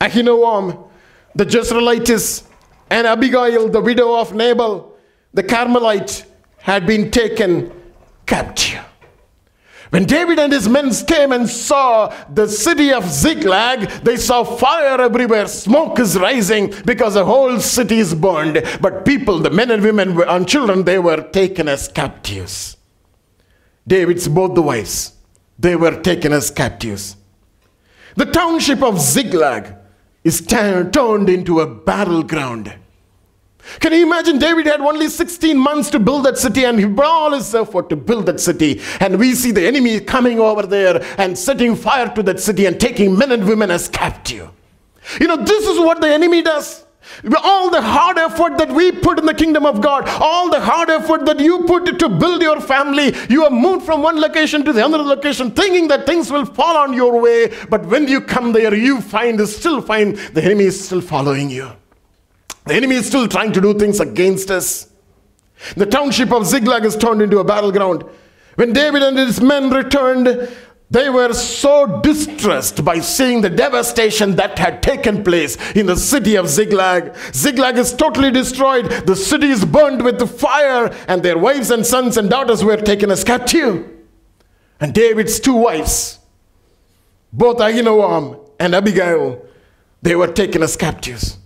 Ahinoam, 0.00 0.88
the 1.34 1.46
Jezreelitess, 1.46 2.44
and 2.90 3.06
Abigail, 3.06 3.68
the 3.68 3.80
widow 3.80 4.18
of 4.18 4.34
Nabal, 4.34 4.96
the 5.34 5.42
Carmelite, 5.42 6.24
had 6.58 6.86
been 6.86 7.10
taken 7.10 7.72
captive. 8.26 8.80
When 9.90 10.04
David 10.04 10.38
and 10.38 10.52
his 10.52 10.68
men 10.68 10.90
came 10.92 11.32
and 11.32 11.48
saw 11.48 12.12
the 12.32 12.48
city 12.48 12.92
of 12.92 13.04
Ziklag, 13.08 13.88
they 14.02 14.16
saw 14.16 14.42
fire 14.42 15.00
everywhere, 15.00 15.46
smoke 15.46 16.00
is 16.00 16.18
rising 16.18 16.74
because 16.84 17.14
the 17.14 17.24
whole 17.24 17.60
city 17.60 17.98
is 17.98 18.12
burned. 18.14 18.62
But 18.80 19.04
people, 19.04 19.38
the 19.38 19.50
men 19.50 19.70
and 19.70 19.82
women 19.82 20.20
and 20.22 20.48
children, 20.48 20.82
they 20.84 20.98
were 20.98 21.22
taken 21.22 21.68
as 21.68 21.86
captives. 21.86 22.76
David's 23.86 24.26
both 24.26 24.54
the 24.56 24.62
wives, 24.62 25.12
they 25.58 25.76
were 25.76 26.00
taken 26.02 26.32
as 26.32 26.50
captives. 26.50 27.16
The 28.16 28.26
township 28.26 28.82
of 28.82 29.00
Ziklag 29.00 29.76
is 30.26 30.40
turned 30.40 31.28
into 31.28 31.60
a 31.60 31.66
battleground. 31.66 32.74
Can 33.78 33.92
you 33.92 34.04
imagine? 34.04 34.38
David 34.38 34.66
had 34.66 34.80
only 34.80 35.08
16 35.08 35.56
months 35.56 35.88
to 35.90 36.00
build 36.00 36.24
that 36.24 36.36
city 36.36 36.64
and 36.64 36.78
he 36.78 36.84
brought 36.84 37.10
all 37.10 37.32
his 37.32 37.54
effort 37.54 37.88
to 37.90 37.96
build 37.96 38.26
that 38.26 38.40
city. 38.40 38.80
And 38.98 39.20
we 39.20 39.34
see 39.34 39.52
the 39.52 39.64
enemy 39.64 40.00
coming 40.00 40.40
over 40.40 40.62
there 40.62 41.04
and 41.18 41.38
setting 41.38 41.76
fire 41.76 42.12
to 42.14 42.24
that 42.24 42.40
city 42.40 42.66
and 42.66 42.80
taking 42.80 43.16
men 43.16 43.30
and 43.30 43.46
women 43.46 43.70
as 43.70 43.88
captive. 43.88 44.50
You 45.20 45.28
know, 45.28 45.36
this 45.36 45.66
is 45.66 45.78
what 45.78 46.00
the 46.00 46.08
enemy 46.08 46.42
does. 46.42 46.85
All 47.42 47.70
the 47.70 47.80
hard 47.80 48.18
effort 48.18 48.58
that 48.58 48.70
we 48.70 48.92
put 48.92 49.18
in 49.18 49.26
the 49.26 49.34
kingdom 49.34 49.64
of 49.64 49.80
God, 49.80 50.08
all 50.20 50.50
the 50.50 50.60
hard 50.60 50.90
effort 50.90 51.24
that 51.26 51.40
you 51.40 51.64
put 51.64 51.98
to 51.98 52.08
build 52.08 52.42
your 52.42 52.60
family, 52.60 53.14
you 53.28 53.42
have 53.44 53.52
moved 53.52 53.86
from 53.86 54.02
one 54.02 54.20
location 54.20 54.64
to 54.64 54.72
the 54.72 54.84
other 54.84 54.98
location 54.98 55.50
thinking 55.50 55.88
that 55.88 56.06
things 56.06 56.30
will 56.30 56.44
fall 56.44 56.76
on 56.76 56.92
your 56.92 57.20
way. 57.20 57.52
But 57.68 57.86
when 57.86 58.08
you 58.08 58.20
come 58.20 58.52
there, 58.52 58.74
you 58.74 59.00
find, 59.00 59.40
still 59.48 59.80
find 59.80 60.16
the 60.16 60.42
enemy 60.42 60.64
is 60.64 60.84
still 60.84 61.00
following 61.00 61.50
you. 61.50 61.70
The 62.66 62.74
enemy 62.74 62.96
is 62.96 63.06
still 63.06 63.28
trying 63.28 63.52
to 63.52 63.60
do 63.60 63.78
things 63.78 64.00
against 64.00 64.50
us. 64.50 64.90
The 65.76 65.86
township 65.86 66.32
of 66.32 66.46
Ziklag 66.46 66.84
is 66.84 66.96
turned 66.96 67.22
into 67.22 67.38
a 67.38 67.44
battleground. 67.44 68.04
When 68.56 68.72
David 68.72 69.02
and 69.02 69.16
his 69.16 69.40
men 69.40 69.70
returned, 69.70 70.50
they 70.88 71.10
were 71.10 71.32
so 71.32 72.00
distressed 72.00 72.84
by 72.84 73.00
seeing 73.00 73.40
the 73.40 73.50
devastation 73.50 74.36
that 74.36 74.58
had 74.58 74.82
taken 74.82 75.24
place 75.24 75.56
in 75.72 75.86
the 75.86 75.96
city 75.96 76.36
of 76.36 76.48
Ziklag. 76.48 77.16
Ziklag 77.34 77.76
is 77.76 77.92
totally 77.92 78.30
destroyed. 78.30 78.86
The 79.04 79.16
city 79.16 79.48
is 79.48 79.64
burned 79.64 80.04
with 80.04 80.30
fire, 80.38 80.94
and 81.08 81.22
their 81.22 81.38
wives 81.38 81.72
and 81.72 81.84
sons 81.84 82.16
and 82.16 82.30
daughters 82.30 82.62
were 82.62 82.76
taken 82.76 83.10
as 83.10 83.24
captive. 83.24 83.84
And 84.78 84.94
David's 84.94 85.40
two 85.40 85.54
wives, 85.54 86.20
both 87.32 87.56
Ahinoam 87.58 88.48
and 88.60 88.74
Abigail, 88.74 89.44
they 90.02 90.14
were 90.14 90.32
taken 90.32 90.62
as 90.62 90.76
captives. 90.76 91.38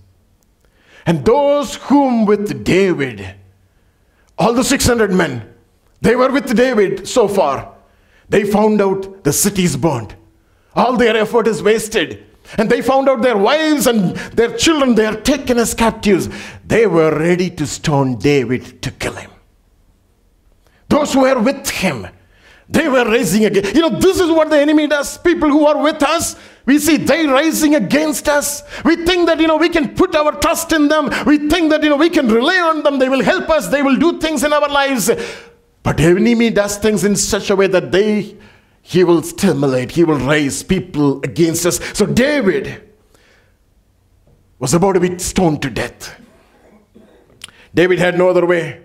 And 1.06 1.24
those 1.24 1.76
whom 1.76 2.26
with 2.26 2.62
David, 2.62 3.34
all 4.36 4.52
the 4.52 4.64
600 4.64 5.12
men, 5.12 5.54
they 6.02 6.14
were 6.14 6.30
with 6.30 6.54
David 6.54 7.08
so 7.08 7.26
far. 7.26 7.74
They 8.30 8.44
found 8.44 8.80
out 8.80 9.24
the 9.24 9.32
city 9.32 9.64
is 9.64 9.76
burned. 9.76 10.14
All 10.74 10.96
their 10.96 11.16
effort 11.16 11.46
is 11.46 11.62
wasted. 11.62 12.24
And 12.56 12.70
they 12.70 12.80
found 12.80 13.08
out 13.08 13.22
their 13.22 13.36
wives 13.36 13.86
and 13.86 14.16
their 14.34 14.56
children, 14.56 14.94
they 14.94 15.06
are 15.06 15.20
taken 15.20 15.58
as 15.58 15.74
captives. 15.74 16.28
They 16.66 16.86
were 16.86 17.16
ready 17.16 17.50
to 17.50 17.66
stone 17.66 18.16
David 18.16 18.82
to 18.82 18.90
kill 18.90 19.14
him. 19.14 19.30
Those 20.88 21.12
who 21.12 21.20
were 21.20 21.38
with 21.38 21.68
him, 21.70 22.08
they 22.68 22.88
were 22.88 23.08
raising 23.08 23.44
again. 23.44 23.74
You 23.74 23.82
know, 23.82 24.00
this 24.00 24.20
is 24.20 24.30
what 24.30 24.50
the 24.50 24.58
enemy 24.58 24.86
does. 24.86 25.18
People 25.18 25.48
who 25.48 25.66
are 25.66 25.82
with 25.82 26.02
us, 26.02 26.36
we 26.66 26.78
see 26.78 26.96
they 26.96 27.26
rising 27.26 27.74
against 27.74 28.28
us. 28.28 28.62
We 28.84 29.04
think 29.04 29.26
that, 29.26 29.40
you 29.40 29.48
know, 29.48 29.56
we 29.56 29.68
can 29.68 29.94
put 29.94 30.14
our 30.14 30.32
trust 30.32 30.72
in 30.72 30.88
them. 30.88 31.10
We 31.26 31.48
think 31.48 31.70
that, 31.70 31.82
you 31.82 31.90
know, 31.90 31.96
we 31.96 32.10
can 32.10 32.28
rely 32.28 32.60
on 32.60 32.82
them. 32.82 32.98
They 32.98 33.08
will 33.08 33.22
help 33.22 33.50
us. 33.50 33.68
They 33.68 33.82
will 33.82 33.96
do 33.96 34.20
things 34.20 34.44
in 34.44 34.52
our 34.52 34.68
lives. 34.68 35.10
But 35.82 35.96
the 35.96 36.04
enemy 36.04 36.50
does 36.50 36.76
things 36.76 37.04
in 37.04 37.16
such 37.16 37.50
a 37.50 37.56
way 37.56 37.66
that 37.68 37.90
they, 37.90 38.36
he 38.82 39.04
will 39.04 39.22
stimulate, 39.22 39.92
he 39.92 40.04
will 40.04 40.18
raise 40.18 40.62
people 40.62 41.20
against 41.22 41.64
us. 41.66 41.80
So 41.96 42.06
David 42.06 42.90
was 44.58 44.74
about 44.74 44.92
to 44.92 45.00
be 45.00 45.18
stoned 45.18 45.62
to 45.62 45.70
death. 45.70 46.20
David 47.74 47.98
had 47.98 48.18
no 48.18 48.28
other 48.28 48.44
way 48.44 48.80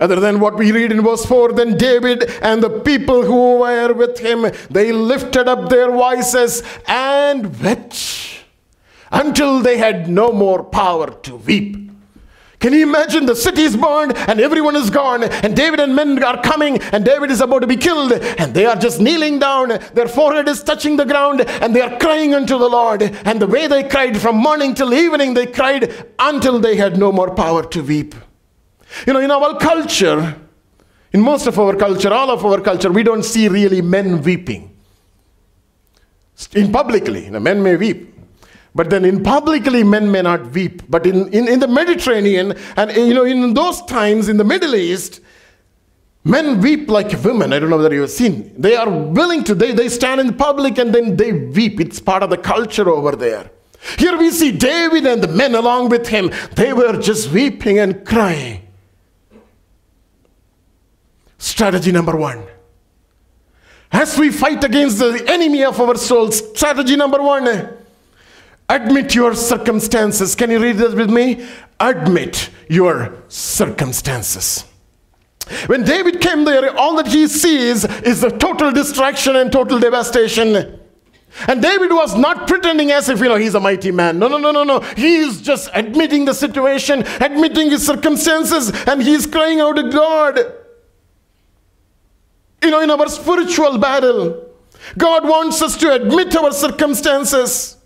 other 0.00 0.20
than 0.20 0.38
what 0.38 0.56
we 0.56 0.72
read 0.72 0.92
in 0.92 1.02
verse 1.02 1.24
4 1.24 1.52
then 1.52 1.76
david 1.76 2.30
and 2.42 2.62
the 2.62 2.70
people 2.80 3.24
who 3.24 3.58
were 3.58 3.92
with 3.92 4.18
him 4.18 4.46
they 4.70 4.92
lifted 4.92 5.48
up 5.48 5.68
their 5.68 5.90
voices 5.90 6.62
and 6.86 7.60
wept 7.60 8.44
until 9.10 9.60
they 9.60 9.78
had 9.78 10.08
no 10.08 10.32
more 10.32 10.62
power 10.62 11.10
to 11.22 11.36
weep 11.36 11.87
can 12.60 12.72
you 12.72 12.82
imagine 12.82 13.26
the 13.26 13.36
city 13.36 13.62
is 13.62 13.76
burned 13.76 14.16
and 14.16 14.40
everyone 14.40 14.74
is 14.74 14.90
gone 14.90 15.22
and 15.22 15.56
David 15.56 15.80
and 15.80 15.94
men 15.94 16.22
are 16.22 16.42
coming 16.42 16.80
and 16.92 17.04
David 17.04 17.30
is 17.30 17.40
about 17.40 17.60
to 17.60 17.66
be 17.66 17.76
killed 17.76 18.12
and 18.12 18.52
they 18.52 18.66
are 18.66 18.76
just 18.76 19.00
kneeling 19.00 19.38
down 19.38 19.68
their 19.94 20.08
forehead 20.08 20.48
is 20.48 20.62
touching 20.62 20.96
the 20.96 21.04
ground 21.04 21.42
and 21.42 21.74
they 21.74 21.80
are 21.80 21.98
crying 21.98 22.34
unto 22.34 22.58
the 22.58 22.68
Lord 22.68 23.02
and 23.02 23.40
the 23.40 23.46
way 23.46 23.66
they 23.66 23.88
cried 23.88 24.20
from 24.20 24.36
morning 24.36 24.74
till 24.74 24.92
evening 24.92 25.34
they 25.34 25.46
cried 25.46 26.06
until 26.18 26.58
they 26.58 26.76
had 26.76 26.98
no 26.98 27.12
more 27.12 27.34
power 27.34 27.64
to 27.66 27.82
weep 27.82 28.14
you 29.06 29.12
know, 29.12 29.20
in 29.20 29.30
our 29.30 29.58
culture, 29.58 30.36
in 31.12 31.20
most 31.20 31.46
of 31.46 31.58
our 31.58 31.76
culture, 31.76 32.12
all 32.12 32.30
of 32.30 32.44
our 32.44 32.60
culture, 32.60 32.90
we 32.90 33.02
don't 33.02 33.22
see 33.22 33.48
really 33.48 33.82
men 33.82 34.22
weeping. 34.22 34.74
In 36.52 36.72
publicly, 36.72 37.24
you 37.24 37.30
know, 37.30 37.40
men 37.40 37.62
may 37.62 37.76
weep. 37.76 38.14
But 38.78 38.90
then 38.90 39.04
in 39.04 39.24
publicly, 39.24 39.82
men 39.82 40.08
may 40.12 40.22
not 40.22 40.52
weep. 40.52 40.88
But 40.88 41.04
in, 41.04 41.26
in, 41.32 41.48
in 41.48 41.58
the 41.58 41.66
Mediterranean, 41.66 42.54
and 42.76 42.92
you 42.92 43.12
know, 43.12 43.24
in 43.24 43.52
those 43.52 43.82
times 43.86 44.28
in 44.28 44.36
the 44.36 44.44
Middle 44.44 44.76
East, 44.76 45.18
men 46.22 46.60
weep 46.60 46.88
like 46.88 47.10
women. 47.24 47.52
I 47.52 47.58
don't 47.58 47.70
know 47.70 47.78
whether 47.78 47.92
you've 47.92 48.08
seen. 48.08 48.54
They 48.56 48.76
are 48.76 48.88
willing 48.88 49.42
to, 49.42 49.56
they, 49.56 49.72
they 49.72 49.88
stand 49.88 50.20
in 50.20 50.32
public 50.36 50.78
and 50.78 50.94
then 50.94 51.16
they 51.16 51.32
weep. 51.32 51.80
It's 51.80 51.98
part 51.98 52.22
of 52.22 52.30
the 52.30 52.36
culture 52.36 52.88
over 52.88 53.16
there. 53.16 53.50
Here 53.98 54.16
we 54.16 54.30
see 54.30 54.52
David 54.52 55.06
and 55.06 55.24
the 55.24 55.26
men 55.26 55.56
along 55.56 55.88
with 55.88 56.06
him. 56.06 56.30
They 56.54 56.72
were 56.72 57.00
just 57.00 57.32
weeping 57.32 57.80
and 57.80 58.06
crying. 58.06 58.62
Strategy 61.38 61.90
number 61.90 62.14
one. 62.14 62.46
As 63.90 64.16
we 64.16 64.30
fight 64.30 64.62
against 64.62 65.00
the 65.00 65.24
enemy 65.26 65.64
of 65.64 65.80
our 65.80 65.96
souls, 65.96 66.48
strategy 66.56 66.94
number 66.94 67.20
one 67.20 67.77
admit 68.68 69.14
your 69.14 69.34
circumstances. 69.34 70.34
Can 70.34 70.50
you 70.50 70.60
read 70.60 70.76
that 70.76 70.94
with 70.94 71.10
me? 71.10 71.46
Admit 71.80 72.50
your 72.68 73.22
circumstances. 73.28 74.64
When 75.66 75.84
David 75.84 76.20
came 76.20 76.44
there, 76.44 76.76
all 76.76 76.96
that 76.96 77.06
he 77.06 77.26
sees 77.26 77.84
is 77.84 78.20
the 78.20 78.30
total 78.30 78.70
destruction 78.70 79.36
and 79.36 79.50
total 79.50 79.78
devastation. 79.78 80.78
And 81.46 81.62
David 81.62 81.90
was 81.90 82.16
not 82.16 82.48
pretending 82.48 82.90
as 82.90 83.08
if, 83.08 83.20
you 83.20 83.26
know, 83.26 83.36
he's 83.36 83.54
a 83.54 83.60
mighty 83.60 83.90
man. 83.90 84.18
No, 84.18 84.28
no, 84.28 84.38
no, 84.38 84.50
no, 84.50 84.64
no. 84.64 84.80
He's 84.80 85.40
just 85.40 85.70
admitting 85.72 86.24
the 86.24 86.34
situation, 86.34 87.04
admitting 87.20 87.70
his 87.70 87.86
circumstances, 87.86 88.70
and 88.86 89.02
he's 89.02 89.26
crying 89.26 89.60
out 89.60 89.76
to 89.76 89.88
God. 89.90 90.38
You 92.62 92.70
know, 92.70 92.80
in 92.80 92.90
our 92.90 93.08
spiritual 93.08 93.78
battle, 93.78 94.50
God 94.96 95.26
wants 95.26 95.62
us 95.62 95.76
to 95.78 95.92
admit 95.92 96.36
our 96.36 96.52
circumstances. 96.52 97.77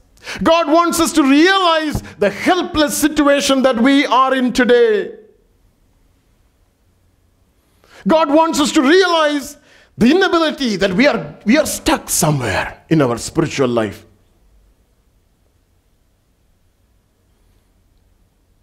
God 0.43 0.71
wants 0.71 1.01
us 1.01 1.13
to 1.15 1.23
realize 1.23 2.03
the 2.19 2.31
helpless 2.31 2.97
situation 2.97 3.63
that 3.63 3.77
we 3.77 4.07
are 4.07 4.35
in 4.35 4.53
today. 4.53 5.15
God 8.07 8.31
wants 8.31 8.61
us 8.61 8.73
to 8.73 8.83
realize 8.83 9.57
the 9.99 10.11
inability 10.11 10.77
that 10.77 10.93
we 10.93 11.07
are, 11.07 11.37
we 11.45 11.59
are 11.59 11.67
stuck 11.67 12.09
somewhere 12.09 12.83
in 12.89 13.03
our 13.03 13.19
spiritual 13.19 13.69
life. 13.69 14.07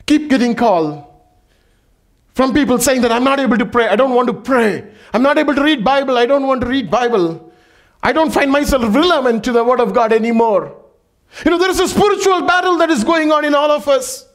Keep 0.06 0.30
getting 0.30 0.56
called 0.56 1.06
from 2.34 2.54
people 2.54 2.80
saying 2.80 3.01
that 3.01 3.12
I'm 3.12 3.24
not 3.24 3.39
able 3.39 3.58
to 3.58 3.66
pray, 3.66 3.88
I 3.88 3.96
don't 3.96 4.13
want 4.13 4.28
to 4.28 4.34
pray. 4.34 4.92
I'm 5.13 5.22
not 5.22 5.38
able 5.38 5.54
to 5.56 5.63
read 5.63 5.84
Bible, 5.84 6.18
I 6.18 6.25
don't 6.25 6.48
want 6.48 6.62
to 6.62 6.68
read 6.68 6.89
Bible. 6.89 7.51
I 8.01 8.13
don't 8.13 8.32
find 8.32 8.50
myself 8.50 8.96
relevant 8.96 9.44
to 9.44 9.51
the 9.51 9.63
word 9.63 9.82
of 9.82 9.94
God 9.94 10.13
anymore. 10.13 10.78
You 11.45 11.51
know, 11.51 11.57
there 11.57 11.69
is 11.69 11.79
a 11.79 11.88
spiritual 11.88 12.41
battle 12.41 12.77
that 12.77 12.89
is 12.89 13.03
going 13.03 13.31
on 13.31 13.45
in 13.45 13.55
all 13.55 13.71
of 13.71 13.88
us. 13.88 14.27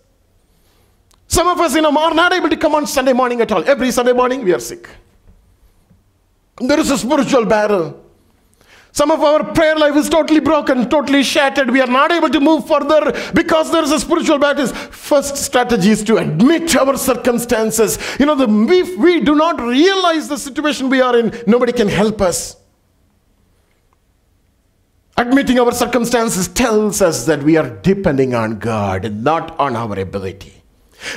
Some 1.26 1.48
of 1.48 1.60
us, 1.60 1.74
you 1.74 1.82
know, 1.82 1.96
are 1.96 2.14
not 2.14 2.32
able 2.32 2.48
to 2.48 2.56
come 2.56 2.74
on 2.74 2.86
Sunday 2.86 3.12
morning 3.12 3.40
at 3.40 3.50
all. 3.50 3.68
Every 3.68 3.90
Sunday 3.90 4.12
morning, 4.12 4.44
we 4.44 4.52
are 4.52 4.60
sick. 4.60 4.88
There 6.58 6.78
is 6.78 6.90
a 6.90 6.98
spiritual 6.98 7.44
battle. 7.46 8.00
Some 8.92 9.10
of 9.10 9.24
our 9.24 9.42
prayer 9.52 9.74
life 9.74 9.96
is 9.96 10.08
totally 10.08 10.38
broken, 10.38 10.88
totally 10.88 11.24
shattered. 11.24 11.68
We 11.68 11.80
are 11.80 11.88
not 11.88 12.12
able 12.12 12.30
to 12.30 12.38
move 12.38 12.68
further 12.68 13.12
because 13.32 13.72
there 13.72 13.82
is 13.82 13.90
a 13.90 13.98
spiritual 13.98 14.38
battle. 14.38 14.68
First 14.68 15.36
strategy 15.36 15.90
is 15.90 16.04
to 16.04 16.18
admit 16.18 16.76
our 16.76 16.96
circumstances. 16.96 17.98
You 18.20 18.26
know, 18.26 18.36
the, 18.36 18.46
if 18.72 18.96
we 18.96 19.20
do 19.20 19.34
not 19.34 19.60
realize 19.60 20.28
the 20.28 20.36
situation 20.36 20.88
we 20.88 21.00
are 21.00 21.18
in, 21.18 21.36
nobody 21.48 21.72
can 21.72 21.88
help 21.88 22.20
us. 22.20 22.56
Admitting 25.16 25.60
our 25.60 25.72
circumstances 25.72 26.48
tells 26.48 27.00
us 27.00 27.26
that 27.26 27.42
we 27.42 27.56
are 27.56 27.70
depending 27.70 28.34
on 28.34 28.58
God, 28.58 29.12
not 29.14 29.58
on 29.60 29.76
our 29.76 29.98
ability. 29.98 30.64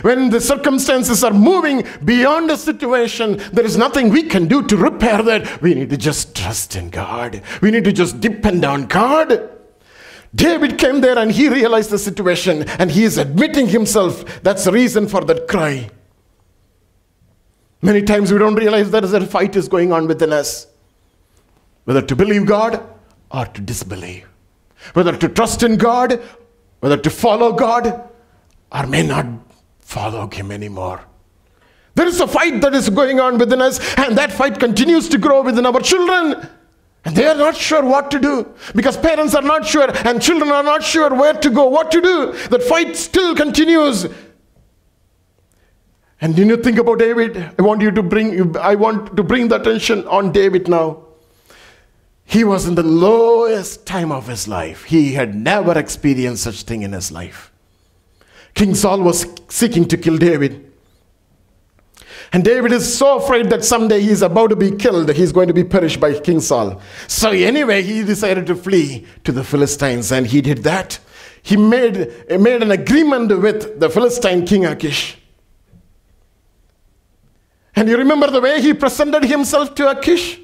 When 0.01 0.29
the 0.29 0.41
circumstances 0.41 1.23
are 1.23 1.33
moving 1.33 1.83
beyond 2.03 2.51
a 2.51 2.57
situation, 2.57 3.37
there 3.53 3.65
is 3.65 3.77
nothing 3.77 4.09
we 4.09 4.23
can 4.23 4.47
do 4.47 4.61
to 4.67 4.77
repair 4.77 5.23
that. 5.23 5.61
We 5.61 5.73
need 5.73 5.89
to 5.89 5.97
just 5.97 6.35
trust 6.35 6.75
in 6.75 6.89
God. 6.89 7.41
We 7.61 7.71
need 7.71 7.85
to 7.85 7.91
just 7.91 8.19
depend 8.19 8.65
on 8.65 8.85
God. 8.85 9.49
David 10.35 10.77
came 10.77 11.01
there 11.01 11.17
and 11.17 11.31
he 11.31 11.49
realized 11.49 11.89
the 11.89 11.97
situation 11.97 12.63
and 12.79 12.91
he 12.91 13.03
is 13.03 13.17
admitting 13.17 13.67
himself. 13.67 14.43
That's 14.43 14.65
the 14.65 14.71
reason 14.71 15.07
for 15.07 15.23
that 15.25 15.47
cry. 15.47 15.89
Many 17.81 18.03
times 18.03 18.31
we 18.31 18.37
don't 18.37 18.55
realize 18.55 18.91
there 18.91 19.03
is 19.03 19.13
a 19.13 19.25
fight 19.25 19.55
is 19.55 19.67
going 19.67 19.91
on 19.93 20.07
within 20.07 20.33
us. 20.33 20.67
Whether 21.85 22.01
to 22.01 22.15
believe 22.15 22.45
God 22.45 22.83
or 23.31 23.45
to 23.45 23.61
disbelieve. 23.61 24.27
Whether 24.93 25.17
to 25.17 25.29
trust 25.29 25.63
in 25.63 25.77
God, 25.77 26.21
whether 26.79 26.97
to 26.97 27.09
follow 27.09 27.51
God, 27.53 28.09
or 28.71 28.87
may 28.87 29.05
not 29.05 29.25
follow 29.79 30.27
Him 30.27 30.51
anymore. 30.51 31.01
There 31.95 32.07
is 32.07 32.21
a 32.21 32.27
fight 32.27 32.61
that 32.61 32.75
is 32.75 32.89
going 32.89 33.19
on 33.19 33.39
within 33.39 33.61
us, 33.61 33.79
and 33.97 34.17
that 34.17 34.31
fight 34.31 34.59
continues 34.59 35.09
to 35.09 35.17
grow 35.17 35.41
within 35.41 35.65
our 35.65 35.79
children. 35.81 36.47
And 37.05 37.15
they 37.15 37.25
are 37.25 37.35
not 37.35 37.55
sure 37.55 37.83
what 37.85 38.11
to 38.11 38.19
do 38.19 38.53
because 38.75 38.97
parents 38.97 39.33
are 39.33 39.41
not 39.41 39.65
sure 39.65 39.89
and 40.05 40.21
children 40.21 40.51
are 40.51 40.61
not 40.61 40.83
sure 40.83 41.09
where 41.15 41.33
to 41.33 41.49
go, 41.49 41.65
what 41.65 41.89
to 41.91 42.01
do. 42.01 42.33
That 42.49 42.61
fight 42.61 42.97
still 42.97 43.33
continues. 43.33 44.07
And 46.19 46.37
you 46.37 46.57
think 46.57 46.77
about 46.77 46.99
David, 46.99 47.37
I 47.57 47.61
want 47.61 47.81
you 47.81 47.91
to 47.91 48.03
bring 48.03 48.57
I 48.57 48.75
want 48.75 49.15
to 49.15 49.23
bring 49.23 49.47
the 49.47 49.55
attention 49.55 50.05
on 50.07 50.31
David 50.31 50.67
now. 50.67 51.06
He 52.29 52.43
was 52.43 52.67
in 52.67 52.75
the 52.75 52.83
lowest 52.83 53.85
time 53.85 54.11
of 54.11 54.27
his 54.27 54.49
life. 54.49 54.83
He 54.83 55.13
had 55.13 55.33
never 55.33 55.79
experienced 55.79 56.43
such 56.43 56.63
thing 56.63 56.81
in 56.81 56.91
his 56.91 57.09
life. 57.09 57.53
King 58.53 58.75
Saul 58.75 58.99
was 59.01 59.25
seeking 59.47 59.87
to 59.87 59.97
kill 59.97 60.17
David. 60.17 60.69
And 62.33 62.43
David 62.43 62.73
is 62.73 62.97
so 62.97 63.17
afraid 63.17 63.49
that 63.49 63.63
someday 63.63 64.01
he 64.01 64.09
is 64.09 64.23
about 64.23 64.49
to 64.49 64.57
be 64.57 64.71
killed, 64.71 65.09
he's 65.13 65.31
going 65.31 65.47
to 65.47 65.53
be 65.53 65.63
perished 65.63 66.01
by 66.01 66.19
King 66.19 66.41
Saul. 66.41 66.81
So, 67.07 67.31
anyway, 67.31 67.81
he 67.81 68.03
decided 68.03 68.45
to 68.47 68.55
flee 68.55 69.07
to 69.23 69.31
the 69.31 69.45
Philistines, 69.45 70.11
and 70.11 70.27
he 70.27 70.41
did 70.41 70.63
that. 70.63 70.99
He 71.41 71.55
made, 71.55 72.11
made 72.29 72.61
an 72.61 72.71
agreement 72.71 73.39
with 73.39 73.79
the 73.79 73.89
Philistine 73.89 74.45
king 74.45 74.65
Achish. 74.65 75.17
And 77.73 77.87
you 77.87 77.95
remember 77.95 78.29
the 78.29 78.41
way 78.41 78.59
he 78.59 78.73
presented 78.73 79.23
himself 79.23 79.73
to 79.75 79.89
Achish? 79.89 80.41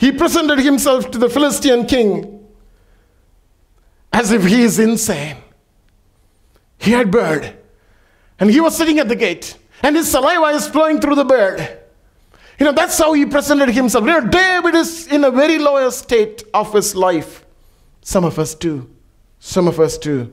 He 0.00 0.10
presented 0.12 0.60
himself 0.60 1.10
to 1.10 1.18
the 1.18 1.28
Philistine 1.28 1.86
king 1.86 2.48
as 4.14 4.32
if 4.32 4.46
he 4.46 4.62
is 4.62 4.78
insane. 4.78 5.36
He 6.78 6.92
had 6.92 7.10
bird, 7.10 7.54
and 8.38 8.50
he 8.50 8.60
was 8.60 8.74
sitting 8.74 8.98
at 8.98 9.08
the 9.08 9.14
gate, 9.14 9.58
and 9.82 9.94
his 9.94 10.10
saliva 10.10 10.56
is 10.56 10.66
flowing 10.66 11.02
through 11.02 11.16
the 11.16 11.26
bird. 11.26 11.78
You 12.58 12.64
know, 12.64 12.72
that's 12.72 12.96
how 12.96 13.12
he 13.12 13.26
presented 13.26 13.68
himself. 13.68 14.06
You 14.06 14.22
know, 14.22 14.26
David 14.26 14.74
is 14.74 15.06
in 15.06 15.22
a 15.22 15.30
very 15.30 15.58
lower 15.58 15.90
state 15.90 16.44
of 16.54 16.72
his 16.72 16.96
life. 16.96 17.44
Some 18.00 18.24
of 18.24 18.38
us 18.38 18.54
too. 18.54 18.88
Some 19.38 19.68
of 19.68 19.78
us 19.78 19.98
too. 19.98 20.32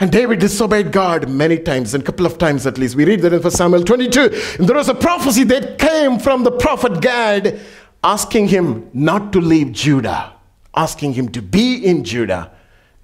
And 0.00 0.10
David 0.10 0.40
disobeyed 0.40 0.90
God 0.90 1.28
many 1.28 1.58
times, 1.58 1.94
and 1.94 2.02
a 2.02 2.06
couple 2.06 2.26
of 2.26 2.38
times 2.38 2.66
at 2.66 2.76
least. 2.76 2.96
We 2.96 3.04
read 3.04 3.22
that 3.22 3.32
in 3.32 3.40
1 3.40 3.50
Samuel 3.52 3.84
22. 3.84 4.20
And 4.58 4.68
there 4.68 4.76
was 4.76 4.88
a 4.88 4.94
prophecy 4.96 5.44
that 5.44 5.78
came 5.78 6.18
from 6.18 6.42
the 6.42 6.50
prophet 6.50 7.00
Gad 7.00 7.60
asking 8.02 8.48
him 8.48 8.90
not 8.92 9.32
to 9.32 9.40
leave 9.40 9.72
Judah, 9.72 10.34
asking 10.74 11.14
him 11.14 11.28
to 11.30 11.42
be 11.42 11.84
in 11.84 12.04
Judah, 12.04 12.52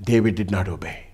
David 0.00 0.34
did 0.34 0.50
not 0.50 0.68
obey. 0.68 1.06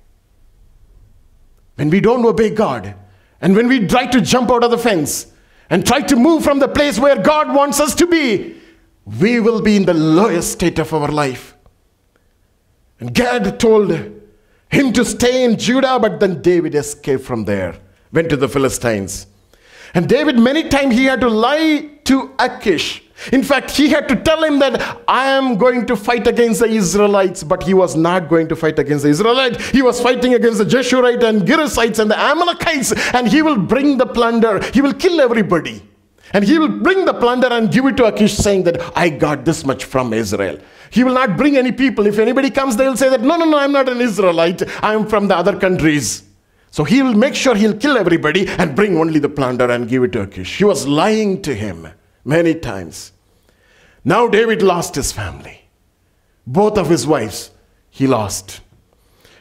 When 1.77 1.91
we 1.91 2.01
don't 2.01 2.25
obey 2.25 2.51
God, 2.51 2.95
and 3.41 3.55
when 3.55 3.69
we 3.69 3.87
try 3.87 4.07
to 4.07 4.21
jump 4.21 4.51
out 4.51 4.65
of 4.65 4.71
the 4.71 4.79
fence 4.79 5.29
and 5.71 5.87
try 5.87 6.01
to 6.01 6.17
move 6.17 6.43
from 6.43 6.59
the 6.59 6.69
place 6.69 6.99
where 6.99 7.23
God 7.23 7.55
wants 7.55 7.79
us 7.79 7.95
to 7.97 8.07
be, 8.07 8.57
we 9.21 9.41
will 9.41 9.63
be 9.63 9.77
in 9.77 9.85
the 9.85 9.95
lowest 9.95 10.53
state 10.53 10.79
of 10.79 10.93
our 10.93 11.09
life. 11.09 11.55
And 13.01 13.15
Gad 13.15 13.61
told 13.61 13.91
him 14.71 14.93
to 14.93 15.05
stay 15.05 15.45
in 15.45 15.57
Judah, 15.57 15.99
but 16.01 16.21
then 16.21 16.43
David 16.43 16.75
escaped 16.75 17.25
from 17.25 17.45
there, 17.45 17.77
went 18.13 18.29
to 18.31 18.37
the 18.37 18.49
Philistines. 18.49 19.27
And 19.95 20.09
David, 20.09 20.39
many 20.39 20.69
times, 20.69 20.95
he 20.95 21.05
had 21.05 21.21
to 21.21 21.29
lie 21.29 21.91
to 22.05 22.35
Achish 22.39 23.03
in 23.33 23.43
fact, 23.43 23.73
he 23.73 23.89
had 23.89 24.09
to 24.09 24.17
tell 24.17 24.43
him 24.45 24.59
that 24.61 25.03
I 25.09 25.29
am 25.29 25.57
going 25.57 25.87
to 25.87 25.97
fight 25.97 26.27
against 26.27 26.61
the 26.61 26.67
Israelites, 26.67 27.43
but 27.43 27.63
he 27.63 27.75
was 27.75 27.97
not 27.97 28.29
going 28.29 28.49
to 28.49 28.57
fight 28.57 28.79
against 28.79 29.03
the 29.03 29.11
Israelites. 29.11 29.71
He 29.71 29.83
was 29.83 30.01
fighting 30.01 30.35
against 30.35 30.59
the 30.59 30.65
Jeshurite 30.65 31.23
and 31.23 31.43
Girasites 31.43 31.99
and 31.99 32.11
the 32.11 32.19
Amalekites, 32.19 32.93
and 33.13 33.27
he 33.27 33.43
will 33.43 33.59
bring 33.59 33.99
the 33.99 34.07
plunder. 34.07 34.63
He 34.73 34.81
will 34.81 34.95
kill 34.95 35.21
everybody. 35.21 35.83
And 36.33 36.45
he 36.45 36.59
will 36.59 36.69
bring 36.69 37.07
the 37.07 37.15
plunder 37.15 37.49
and 37.49 37.73
give 37.73 37.87
it 37.87 37.97
to 37.97 38.07
Achish, 38.07 38.35
saying 38.35 38.65
that 38.65 38.97
I 38.97 39.09
got 39.09 39.45
this 39.45 39.65
much 39.65 39.85
from 39.85 40.13
Israel. 40.13 40.59
He 40.91 41.03
will 41.03 41.15
not 41.15 41.37
bring 41.37 41.57
any 41.57 41.73
people. 41.73 42.07
If 42.07 42.19
anybody 42.19 42.51
comes, 42.51 42.77
they 42.77 42.87
will 42.87 42.97
say 42.97 43.09
that 43.09 43.23
no, 43.23 43.37
no, 43.37 43.47
no, 43.47 43.59
I'm 43.59 43.73
not 43.73 43.89
an 43.89 44.01
Israelite. 44.01 44.63
I'm 44.83 45.07
from 45.07 45.27
the 45.27 45.37
other 45.37 45.59
countries. 45.59 46.25
So 46.71 46.85
he 46.85 47.03
will 47.03 47.15
make 47.15 47.35
sure 47.35 47.57
he'll 47.57 47.77
kill 47.77 47.97
everybody 47.97 48.47
and 48.47 48.77
bring 48.77 48.97
only 48.97 49.19
the 49.19 49.29
plunder 49.29 49.71
and 49.71 49.89
give 49.89 50.05
it 50.05 50.13
to 50.13 50.23
Achish. 50.23 50.59
He 50.59 50.65
was 50.65 50.87
lying 50.87 51.43
to 51.43 51.55
him 51.55 51.89
many 52.25 52.55
times. 52.55 53.13
Now 54.05 54.29
David 54.29 54.63
lost 54.63 54.95
his 54.95 55.13
family. 55.13 55.63
Both 56.47 56.79
of 56.79 56.89
his 56.89 57.07
wives 57.07 57.51
he 57.91 58.07
lost. 58.07 58.61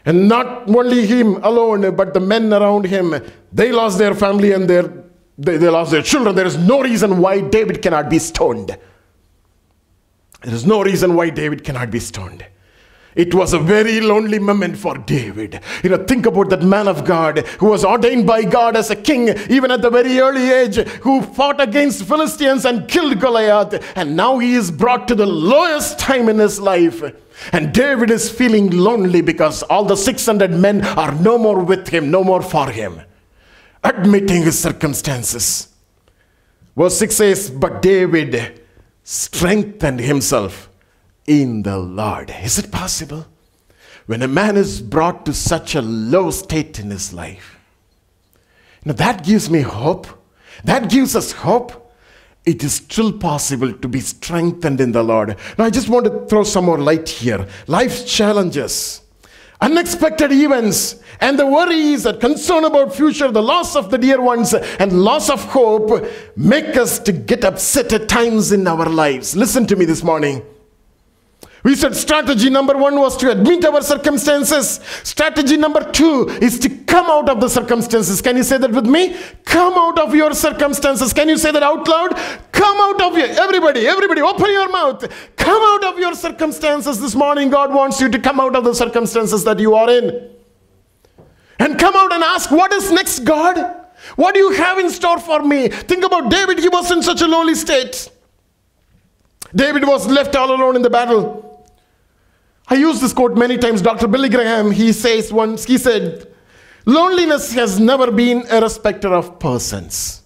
And 0.06 0.28
not 0.28 0.70
only 0.70 1.06
him 1.06 1.44
alone, 1.44 1.96
but 1.96 2.14
the 2.14 2.20
men 2.20 2.54
around 2.54 2.86
him, 2.86 3.14
they 3.52 3.72
lost 3.72 3.98
their 3.98 4.16
family 4.16 4.54
and 4.54 4.70
their, 4.70 4.84
they, 5.38 5.58
they 5.58 5.70
lost 5.70 5.92
their 5.92 6.02
children. 6.02 6.34
There 6.34 6.46
is 6.46 6.58
no 6.58 6.82
reason 6.82 7.20
why 7.20 7.42
David 7.42 7.82
cannot 7.82 8.10
be 8.10 8.20
stoned. 8.20 8.78
There 10.42 10.54
is 10.54 10.66
no 10.66 10.82
reason 10.82 11.16
why 11.16 11.30
David 11.30 11.64
cannot 11.64 11.92
be 11.92 12.00
stoned. 12.00 12.46
It 13.18 13.34
was 13.34 13.54
a 13.54 13.60
very 13.60 14.00
lonely 14.00 14.38
moment 14.38 14.78
for 14.78 14.96
David. 14.96 15.60
You 15.84 15.90
know, 15.90 16.06
think 16.06 16.28
about 16.28 16.52
that 16.52 16.62
man 16.62 16.88
of 16.88 17.04
God 17.04 17.40
who 17.60 17.66
was 17.66 17.84
ordained 17.84 18.28
by 18.28 18.44
God 18.44 18.78
as 18.78 18.92
a 18.92 18.96
king, 18.96 19.30
even 19.50 19.72
at 19.72 19.82
the 19.82 19.90
very 19.90 20.20
early 20.20 20.52
age, 20.52 20.76
who 21.02 21.24
fought 21.24 21.60
against 21.60 22.04
Philistines 22.04 22.64
and 22.64 22.88
killed 22.88 23.20
Goliath. 23.20 23.84
And 23.98 24.16
now 24.16 24.38
he 24.38 24.54
is 24.54 24.70
brought 24.70 25.08
to 25.08 25.16
the 25.16 25.26
lowest 25.26 25.98
time 25.98 26.30
in 26.30 26.38
his 26.38 26.60
life. 26.60 27.02
And 27.52 27.74
David 27.74 28.12
is 28.12 28.30
feeling 28.30 28.70
lonely 28.70 29.22
because 29.22 29.64
all 29.64 29.86
the 29.86 29.98
600 29.98 30.52
men 30.52 30.86
are 30.86 31.16
no 31.16 31.40
more 31.40 31.64
with 31.64 31.88
him, 31.88 32.12
no 32.12 32.24
more 32.24 32.44
for 32.44 32.70
him, 32.70 33.02
admitting 33.84 34.44
his 34.44 34.60
circumstances. 34.60 35.70
Verse 36.76 37.00
6 37.00 37.16
says, 37.16 37.50
But 37.50 37.82
David 37.82 38.62
strengthened 39.04 40.02
himself 40.02 40.70
in 41.28 41.64
the 41.64 41.78
Lord. 41.78 42.34
Is 42.42 42.58
it 42.58 42.72
possible? 42.72 43.28
When 44.08 44.22
a 44.22 44.28
man 44.28 44.56
is 44.56 44.82
brought 44.82 45.26
to 45.26 45.34
such 45.34 45.76
a 45.76 45.82
low 45.82 46.32
state 46.32 46.80
in 46.80 46.90
his 46.90 47.14
life, 47.14 47.60
now 48.86 48.94
that 48.94 49.26
gives 49.26 49.50
me 49.50 49.62
hope. 49.62 50.08
That 50.64 50.90
gives 50.90 51.16
us 51.16 51.34
hope. 51.34 51.94
It 52.46 52.64
is 52.64 52.76
still 52.76 53.12
possible 53.12 53.74
to 53.74 53.88
be 53.90 54.00
strengthened 54.00 54.80
in 54.80 54.94
the 54.94 55.04
Lord. 55.04 55.36
Now, 55.58 55.66
I 55.66 55.70
just 55.70 55.90
want 55.90 56.06
to 56.06 56.26
throw 56.28 56.44
some 56.44 56.66
more 56.66 56.78
light 56.78 57.10
here. 57.10 57.46
Life's 57.68 58.06
challenges, 58.06 59.02
unexpected 59.60 60.32
events, 60.32 61.04
and 61.20 61.38
the 61.38 61.46
worries 61.46 62.06
and 62.06 62.20
concern 62.22 62.64
about 62.64 62.96
future, 62.96 63.30
the 63.30 63.44
loss 63.44 63.76
of 63.76 63.92
the 63.92 63.98
dear 63.98 64.22
ones, 64.22 64.54
and 64.54 65.04
loss 65.04 65.30
of 65.30 65.44
hope 65.44 66.08
make 66.38 66.78
us 66.78 67.00
to 67.00 67.12
get 67.12 67.44
upset 67.44 67.92
at 67.92 68.08
times 68.08 68.54
in 68.54 68.66
our 68.66 68.88
lives. 68.88 69.36
Listen 69.36 69.68
to 69.68 69.76
me 69.76 69.84
this 69.84 70.04
morning. 70.04 70.42
We 71.68 71.76
said 71.76 71.98
strategy 71.98 72.50
number 72.50 72.78
one 72.78 72.98
was 72.98 73.18
to 73.18 73.30
admit 73.30 73.66
our 73.66 73.82
circumstances. 73.82 74.80
Strategy 75.04 75.58
number 75.58 75.84
two 75.92 76.30
is 76.42 76.58
to 76.60 76.70
come 76.70 77.08
out 77.08 77.28
of 77.28 77.42
the 77.42 77.50
circumstances. 77.50 78.22
Can 78.22 78.38
you 78.38 78.44
say 78.44 78.58
that 78.58 78.72
with 78.72 78.86
me? 78.86 79.18
Come 79.44 79.74
out 79.74 80.00
of 80.00 80.16
your 80.16 80.34
circumstances. 80.34 81.12
Can 81.12 81.28
you 81.28 81.38
say 81.38 81.52
that 81.52 81.64
out 81.64 81.86
loud? 81.86 82.16
Come 82.54 82.78
out 82.80 83.02
of 83.02 83.18
your, 83.18 83.28
everybody, 83.28 83.86
everybody, 83.86 84.22
open 84.22 84.50
your 84.50 84.72
mouth. 84.72 85.12
Come 85.36 85.62
out 85.62 85.84
of 85.92 86.00
your 86.00 86.16
circumstances 86.16 87.02
this 87.02 87.16
morning. 87.16 87.50
God 87.50 87.74
wants 87.74 88.00
you 88.00 88.08
to 88.12 88.18
come 88.18 88.40
out 88.40 88.56
of 88.56 88.64
the 88.64 88.74
circumstances 88.74 89.44
that 89.44 89.60
you 89.60 89.76
are 89.76 89.90
in. 89.90 90.30
and 91.60 91.78
come 91.78 91.98
out 91.98 92.14
and 92.14 92.24
ask, 92.24 92.50
What 92.50 92.72
is 92.72 92.94
next, 92.94 93.26
God? 93.26 93.58
What 94.16 94.36
do 94.36 94.40
you 94.40 94.54
have 94.54 94.80
in 94.80 94.90
store 94.90 95.20
for 95.20 95.44
me? 95.44 95.68
Think 95.68 96.06
about 96.06 96.32
David, 96.32 96.60
he 96.60 96.70
was 96.70 96.90
in 96.92 97.04
such 97.04 97.20
a 97.20 97.28
lowly 97.28 97.56
state. 97.56 98.10
David 99.54 99.86
was 99.86 100.08
left 100.08 100.34
all 100.38 100.56
alone 100.56 100.78
in 100.78 100.82
the 100.82 100.90
battle. 100.90 101.44
I 102.70 102.76
use 102.76 103.00
this 103.00 103.14
quote 103.14 103.38
many 103.38 103.58
times. 103.58 103.82
Dr. 103.82 104.08
Billy 104.08 104.30
Graham, 104.30 104.72
he 104.72 104.92
says 104.92 105.32
once, 105.32 105.66
he 105.66 105.78
said, 105.78 106.28
Loneliness 106.86 107.54
has 107.54 107.80
never 107.80 108.12
been 108.12 108.46
a 108.50 108.62
respecter 108.62 109.14
of 109.14 109.40
persons. 109.40 110.24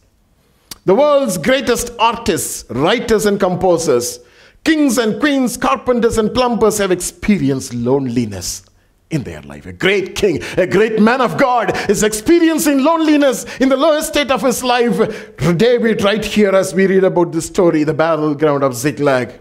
The 0.85 0.95
world's 0.95 1.37
greatest 1.37 1.91
artists, 1.99 2.65
writers, 2.69 3.25
and 3.25 3.39
composers, 3.39 4.19
kings 4.63 4.97
and 4.97 5.19
queens, 5.19 5.57
carpenters 5.57 6.17
and 6.17 6.33
plumbers 6.33 6.77
have 6.79 6.91
experienced 6.91 7.73
loneliness 7.73 8.63
in 9.11 9.23
their 9.23 9.41
life. 9.41 9.65
A 9.65 9.73
great 9.73 10.15
king, 10.15 10.41
a 10.57 10.65
great 10.65 10.99
man 10.99 11.21
of 11.21 11.37
God 11.37 11.75
is 11.89 12.01
experiencing 12.01 12.83
loneliness 12.83 13.45
in 13.59 13.69
the 13.69 13.77
lowest 13.77 14.09
state 14.09 14.31
of 14.31 14.41
his 14.41 14.63
life. 14.63 14.97
David, 15.57 16.03
right 16.03 16.23
here, 16.23 16.55
as 16.55 16.73
we 16.73 16.87
read 16.87 17.03
about 17.03 17.31
the 17.31 17.41
story, 17.41 17.83
the 17.83 17.93
battleground 17.93 18.63
of 18.63 18.73
Ziklag. 18.75 19.40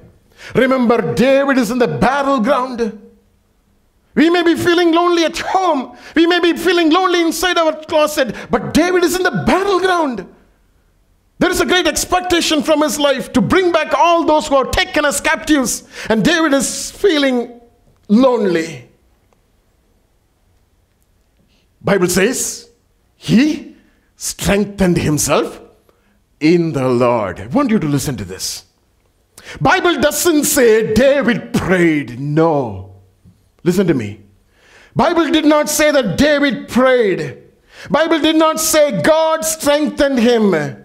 Remember, 0.54 1.14
David 1.14 1.58
is 1.58 1.70
in 1.70 1.78
the 1.78 1.88
battleground. 1.88 3.00
We 4.14 4.28
may 4.28 4.42
be 4.42 4.56
feeling 4.56 4.92
lonely 4.92 5.24
at 5.24 5.38
home. 5.38 5.96
We 6.14 6.26
may 6.26 6.40
be 6.40 6.56
feeling 6.56 6.90
lonely 6.90 7.20
inside 7.20 7.58
our 7.58 7.74
closet, 7.84 8.34
but 8.50 8.74
David 8.74 9.04
is 9.04 9.16
in 9.16 9.22
the 9.22 9.44
battleground. 9.46 10.26
There 11.38 11.50
is 11.50 11.60
a 11.60 11.66
great 11.66 11.86
expectation 11.86 12.62
from 12.62 12.82
his 12.82 12.98
life 12.98 13.32
to 13.32 13.40
bring 13.40 13.72
back 13.72 13.94
all 13.94 14.24
those 14.24 14.48
who 14.48 14.56
are 14.56 14.66
taken 14.66 15.04
as 15.04 15.20
captives, 15.20 15.88
and 16.10 16.24
David 16.24 16.52
is 16.52 16.90
feeling 16.90 17.60
lonely. 18.08 18.88
Bible 21.80 22.08
says 22.08 22.68
he 23.16 23.76
strengthened 24.16 24.98
himself 24.98 25.60
in 26.40 26.72
the 26.72 26.88
Lord. 26.88 27.40
I 27.40 27.46
want 27.46 27.70
you 27.70 27.78
to 27.78 27.86
listen 27.86 28.16
to 28.18 28.24
this. 28.24 28.66
Bible 29.60 30.00
doesn't 30.00 30.44
say 30.44 30.94
David 30.94 31.52
prayed. 31.52 32.18
No. 32.18 32.96
Listen 33.62 33.86
to 33.86 33.94
me. 33.94 34.20
Bible 34.94 35.30
did 35.30 35.44
not 35.44 35.68
say 35.68 35.90
that 35.90 36.18
David 36.18 36.68
prayed. 36.68 37.38
Bible 37.90 38.20
did 38.20 38.36
not 38.36 38.60
say 38.60 39.00
God 39.02 39.44
strengthened 39.44 40.18
him. 40.18 40.84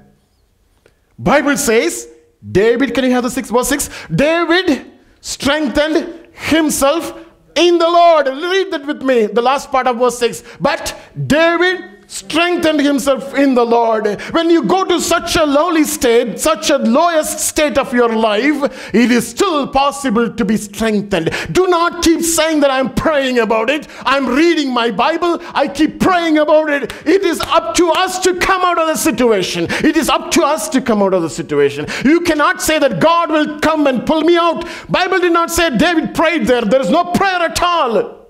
Bible 1.18 1.58
says 1.58 2.08
David, 2.52 2.94
can 2.94 3.04
you 3.04 3.12
have 3.12 3.24
the 3.24 3.30
six 3.30 3.50
verse 3.50 3.68
six? 3.68 3.90
David 4.14 4.92
strengthened 5.22 6.28
himself 6.32 7.26
in 7.56 7.78
the 7.78 7.88
Lord. 7.88 8.28
Read 8.28 8.72
that 8.72 8.86
with 8.86 9.02
me, 9.02 9.26
the 9.26 9.42
last 9.42 9.72
part 9.72 9.88
of 9.88 9.98
verse 9.98 10.20
6. 10.20 10.44
But 10.60 10.98
David 11.28 11.95
strengthened 12.08 12.82
himself 12.82 13.34
in 13.36 13.54
the 13.54 13.66
Lord. 13.66 14.22
When 14.32 14.50
you 14.50 14.64
go 14.64 14.84
to 14.86 15.00
such 15.00 15.36
a 15.36 15.46
lowly 15.46 15.84
state, 15.84 16.40
such 16.40 16.70
a 16.70 16.78
lowest 16.78 17.40
state 17.40 17.78
of 17.78 17.94
your 17.94 18.10
life, 18.10 18.94
it 18.94 19.12
is 19.12 19.28
still 19.28 19.68
possible 19.68 20.32
to 20.32 20.46
be 20.46 20.58
strengthened. 20.58 21.32
Do 21.52 21.68
not 21.68 22.04
keep 22.04 22.22
saying 22.22 22.60
that 22.62 22.72
I'm 22.72 22.94
praying 22.94 23.40
about 23.40 23.70
it. 23.70 23.88
I'm 24.06 24.28
reading 24.28 24.74
my 24.74 24.92
Bible. 24.92 25.40
I 25.54 25.68
keep 25.68 26.00
praying 26.00 26.38
about 26.38 26.70
it. 26.70 26.94
It 27.06 27.24
is 27.24 27.40
up 27.42 27.76
to 27.76 27.92
us 27.92 28.20
to 28.20 28.36
come 28.36 28.62
out 28.62 28.80
of 28.80 28.88
the 28.88 28.96
situation. 28.96 29.68
It 29.70 29.98
is 29.98 30.10
up 30.10 30.32
to 30.32 30.44
us 30.44 30.70
to 30.70 30.82
come 30.82 31.02
out 31.02 31.14
of 31.14 31.22
the 31.22 31.30
situation. 31.30 31.86
You 32.04 32.22
cannot 32.22 32.62
say 32.62 32.80
that 32.80 33.00
God 33.00 33.30
will 33.32 33.60
come 33.60 33.88
and 33.88 34.06
pull 34.06 34.22
me 34.22 34.38
out. 34.38 34.68
Bible 34.90 35.20
did 35.20 35.34
not 35.34 35.52
say 35.52 35.76
David 35.76 36.16
prayed 36.16 36.48
there. 36.48 36.62
There 36.62 36.82
is 36.82 36.90
no 36.90 37.06
prayer 37.06 37.42
at 37.42 37.62
all. 37.62 38.28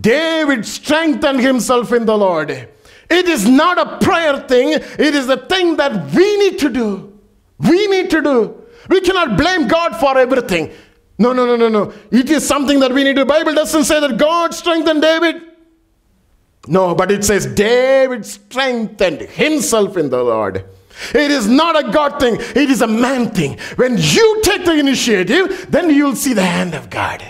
David 0.00 0.64
strengthened 0.64 1.40
himself 1.40 1.92
in 1.92 2.06
the 2.06 2.16
Lord. 2.16 2.68
It 3.12 3.28
is 3.28 3.46
not 3.46 3.78
a 3.78 3.98
prayer 4.04 4.40
thing, 4.40 4.72
it 4.72 5.14
is 5.14 5.28
a 5.28 5.36
thing 5.36 5.76
that 5.76 6.14
we 6.14 6.36
need 6.38 6.58
to 6.60 6.70
do. 6.70 7.12
We 7.58 7.86
need 7.86 8.10
to 8.10 8.22
do. 8.22 8.62
We 8.88 9.00
cannot 9.02 9.36
blame 9.36 9.68
God 9.68 9.96
for 10.00 10.16
everything. 10.18 10.72
No, 11.18 11.32
no, 11.32 11.44
no, 11.44 11.56
no, 11.56 11.68
no. 11.68 11.92
It 12.10 12.30
is 12.30 12.46
something 12.46 12.80
that 12.80 12.92
we 12.92 13.04
need 13.04 13.16
to. 13.16 13.24
Bible 13.24 13.54
doesn't 13.54 13.84
say 13.84 14.00
that 14.00 14.16
God 14.16 14.54
strengthened 14.54 15.02
David. 15.02 15.42
No, 16.66 16.94
but 16.94 17.10
it 17.10 17.24
says 17.24 17.46
David 17.46 18.24
strengthened 18.24 19.20
himself 19.20 19.96
in 19.96 20.10
the 20.10 20.22
Lord. 20.22 20.64
It 21.14 21.30
is 21.30 21.46
not 21.48 21.78
a 21.78 21.90
God 21.90 22.18
thing, 22.18 22.36
it 22.38 22.70
is 22.70 22.82
a 22.82 22.86
man 22.86 23.30
thing. 23.30 23.58
When 23.76 23.96
you 23.98 24.40
take 24.42 24.64
the 24.64 24.78
initiative, 24.78 25.66
then 25.70 25.90
you'll 25.90 26.16
see 26.16 26.32
the 26.32 26.44
hand 26.44 26.74
of 26.74 26.90
God. 26.90 27.22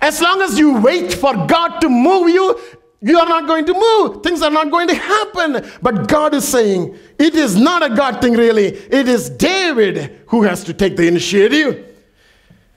As 0.00 0.20
long 0.20 0.42
as 0.42 0.58
you 0.58 0.80
wait 0.80 1.12
for 1.12 1.34
God 1.46 1.80
to 1.80 1.88
move 1.88 2.28
you, 2.28 2.60
you 3.00 3.18
are 3.18 3.28
not 3.28 3.46
going 3.46 3.64
to 3.64 3.74
move. 3.74 4.22
Things 4.22 4.42
are 4.42 4.50
not 4.50 4.70
going 4.70 4.88
to 4.88 4.94
happen. 4.94 5.64
But 5.80 6.08
God 6.08 6.34
is 6.34 6.46
saying, 6.46 6.98
it 7.18 7.34
is 7.34 7.56
not 7.56 7.82
a 7.82 7.94
God 7.94 8.20
thing, 8.20 8.32
really. 8.32 8.66
It 8.66 9.08
is 9.08 9.30
David 9.30 10.20
who 10.26 10.42
has 10.42 10.64
to 10.64 10.74
take 10.74 10.96
the 10.96 11.06
initiative. 11.06 11.94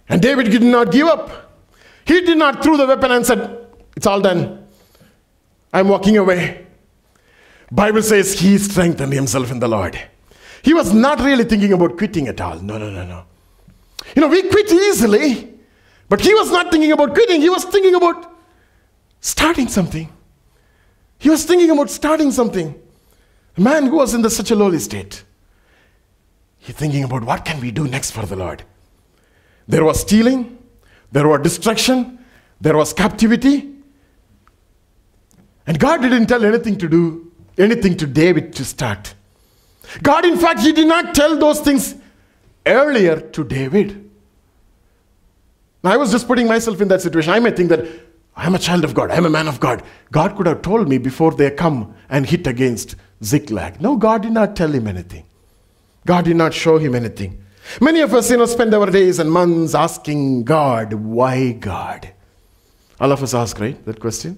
And 0.08 0.22
David 0.22 0.52
did 0.52 0.62
not 0.62 0.92
give 0.92 1.08
up. 1.08 1.52
He 2.06 2.22
did 2.22 2.38
not 2.38 2.62
throw 2.62 2.78
the 2.78 2.86
weapon 2.86 3.12
and 3.12 3.26
said, 3.26 3.68
It's 3.96 4.06
all 4.06 4.22
done. 4.22 4.68
I'm 5.74 5.88
walking 5.88 6.18
away. 6.18 6.68
Bible 7.72 8.02
says 8.02 8.38
he 8.38 8.58
strengthened 8.58 9.14
himself 9.14 9.50
in 9.50 9.60
the 9.60 9.68
Lord. 9.68 9.98
He 10.62 10.74
was 10.74 10.94
not 10.94 11.20
really 11.22 11.46
thinking 11.46 11.74
about 11.74 11.98
quitting 11.98 12.28
at 12.28 12.42
all. 12.42 12.60
No, 12.60 12.78
no, 12.78 12.90
no, 12.90 13.06
no. 13.06 13.24
You 14.16 14.22
know, 14.22 14.28
we 14.28 14.44
quit 14.44 14.72
easily, 14.72 15.54
but 16.10 16.20
he 16.20 16.34
was 16.34 16.52
not 16.52 16.70
thinking 16.70 16.92
about 16.92 17.14
quitting. 17.14 17.42
He 17.42 17.50
was 17.50 17.64
thinking 17.64 17.96
about 17.96 18.31
starting 19.22 19.68
something. 19.68 20.12
He 21.20 21.30
was 21.30 21.46
thinking 21.46 21.70
about 21.70 21.90
starting 21.90 22.32
something. 22.32 22.80
A 23.56 23.62
man 23.62 23.86
who 23.86 23.98
was 23.98 24.14
in 24.14 24.22
the, 24.22 24.30
such 24.30 24.52
a 24.52 24.56
lowly 24.56 24.80
state. 24.80 25.24
He's 26.58 26.76
thinking 26.76 27.04
about 27.04 27.24
what 27.24 27.46
can 27.46 27.60
we 27.62 27.72
do 27.72 27.88
next 27.88 28.12
for 28.12 28.26
the 28.26 28.36
Lord. 28.36 28.64
There 29.68 29.86
was 29.86 30.02
stealing, 30.02 30.58
there 31.12 31.28
was 31.28 31.42
destruction, 31.42 32.20
there 32.60 32.76
was 32.76 32.94
captivity. 32.94 33.72
And 35.68 35.80
God 35.80 36.02
didn't 36.02 36.28
tell 36.28 36.44
anything 36.44 36.78
to 36.80 36.90
do, 36.90 37.32
anything 37.58 37.98
to 37.98 38.08
David 38.08 38.54
to 38.54 38.66
start. 38.66 39.14
God, 40.02 40.26
in 40.26 40.38
fact, 40.38 40.62
He 40.62 40.72
did 40.72 40.88
not 40.88 41.14
tell 41.14 41.38
those 41.38 41.60
things 41.60 41.96
earlier 42.66 43.20
to 43.20 43.44
David. 43.44 44.10
Now, 45.84 45.92
I 45.92 45.98
was 45.98 46.12
just 46.12 46.28
putting 46.28 46.48
myself 46.48 46.80
in 46.82 46.88
that 46.90 47.02
situation. 47.02 47.34
I 47.34 47.40
may 47.40 47.52
think 47.52 47.70
that 47.70 47.86
I'm 48.36 48.56
a 48.56 48.60
child 48.60 48.84
of 48.84 48.94
God. 48.94 49.12
I'm 49.12 49.26
a 49.26 49.30
man 49.30 49.48
of 49.48 49.60
God. 49.60 49.84
God 50.12 50.36
could 50.36 50.48
have 50.48 50.62
told 50.62 50.88
me 50.88 50.98
before 50.98 51.32
they 51.32 51.52
come 51.52 51.94
and 52.10 52.26
hit 52.26 52.48
against 52.48 52.96
Ziklag. 53.24 53.82
No, 53.82 53.98
God 53.98 54.24
did 54.24 54.32
not 54.32 54.56
tell 54.56 54.72
him 54.72 54.88
anything. 54.88 55.26
God 56.06 56.26
did 56.26 56.36
not 56.36 56.54
show 56.54 56.78
him 56.78 56.96
anything. 56.96 57.44
Many 57.80 58.02
of 58.02 58.14
us, 58.14 58.32
you 58.32 58.38
know, 58.38 58.46
spend 58.46 58.74
our 58.74 58.90
days 58.90 59.20
and 59.20 59.32
months 59.32 59.76
asking 59.76 60.44
God, 60.46 60.94
why 60.94 61.52
God? 61.52 62.12
All 63.00 63.12
of 63.12 63.22
us 63.22 63.34
ask, 63.34 63.60
right, 63.60 63.84
that 63.86 64.00
question? 64.00 64.38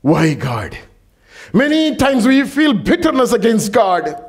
Why 0.00 0.34
God? 0.34 0.76
Many 1.52 1.96
times 1.96 2.26
we 2.26 2.44
feel 2.44 2.72
bitterness 2.72 3.32
against 3.32 3.72
God 3.72 4.22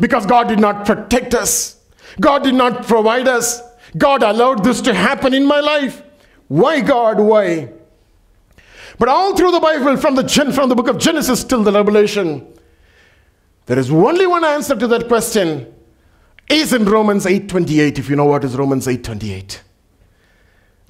because 0.00 0.26
God 0.26 0.48
did 0.48 0.60
not 0.60 0.84
protect 0.84 1.34
us. 1.34 1.80
God 2.20 2.42
did 2.42 2.54
not 2.54 2.86
provide 2.86 3.28
us. 3.28 3.62
God 3.96 4.22
allowed 4.22 4.64
this 4.64 4.80
to 4.82 4.92
happen 4.92 5.32
in 5.32 5.46
my 5.46 5.60
life. 5.60 6.02
Why 6.48 6.80
God? 6.80 7.20
Why? 7.20 7.70
But 8.98 9.08
all 9.08 9.36
through 9.36 9.52
the 9.52 9.60
Bible, 9.60 9.96
from 9.96 10.16
the, 10.16 10.28
from 10.52 10.68
the 10.68 10.74
book 10.74 10.88
of 10.88 10.98
Genesis 10.98 11.44
till 11.44 11.62
the 11.62 11.72
Revelation, 11.72 12.52
there 13.66 13.78
is 13.78 13.90
only 13.90 14.26
one 14.26 14.44
answer 14.44 14.74
to 14.74 14.86
that 14.88 15.08
question. 15.08 15.74
Is 16.48 16.72
in 16.72 16.86
Romans 16.86 17.26
8:28, 17.26 17.98
if 17.98 18.08
you 18.08 18.16
know 18.16 18.24
what 18.24 18.42
is 18.42 18.56
Romans 18.56 18.86
8:28. 18.86 19.60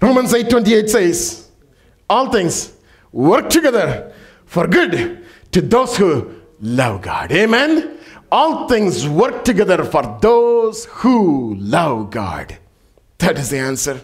Romans 0.01 0.33
8:28 0.33 0.89
says, 0.89 1.49
All 2.09 2.31
things 2.31 2.73
work 3.11 3.51
together 3.51 4.13
for 4.47 4.69
good 4.69 5.27
to 5.51 5.61
those 5.61 5.97
who 5.97 6.43
love 6.61 7.03
God. 7.03 7.33
Amen. 7.33 7.99
All 8.31 8.69
things 8.69 9.09
work 9.09 9.45
together 9.45 9.83
for 9.85 10.19
those 10.21 10.85
who 10.85 11.57
love 11.57 12.11
God. 12.11 12.59
That 13.19 13.37
is 13.39 13.51
the 13.51 13.59
answer. 13.59 14.01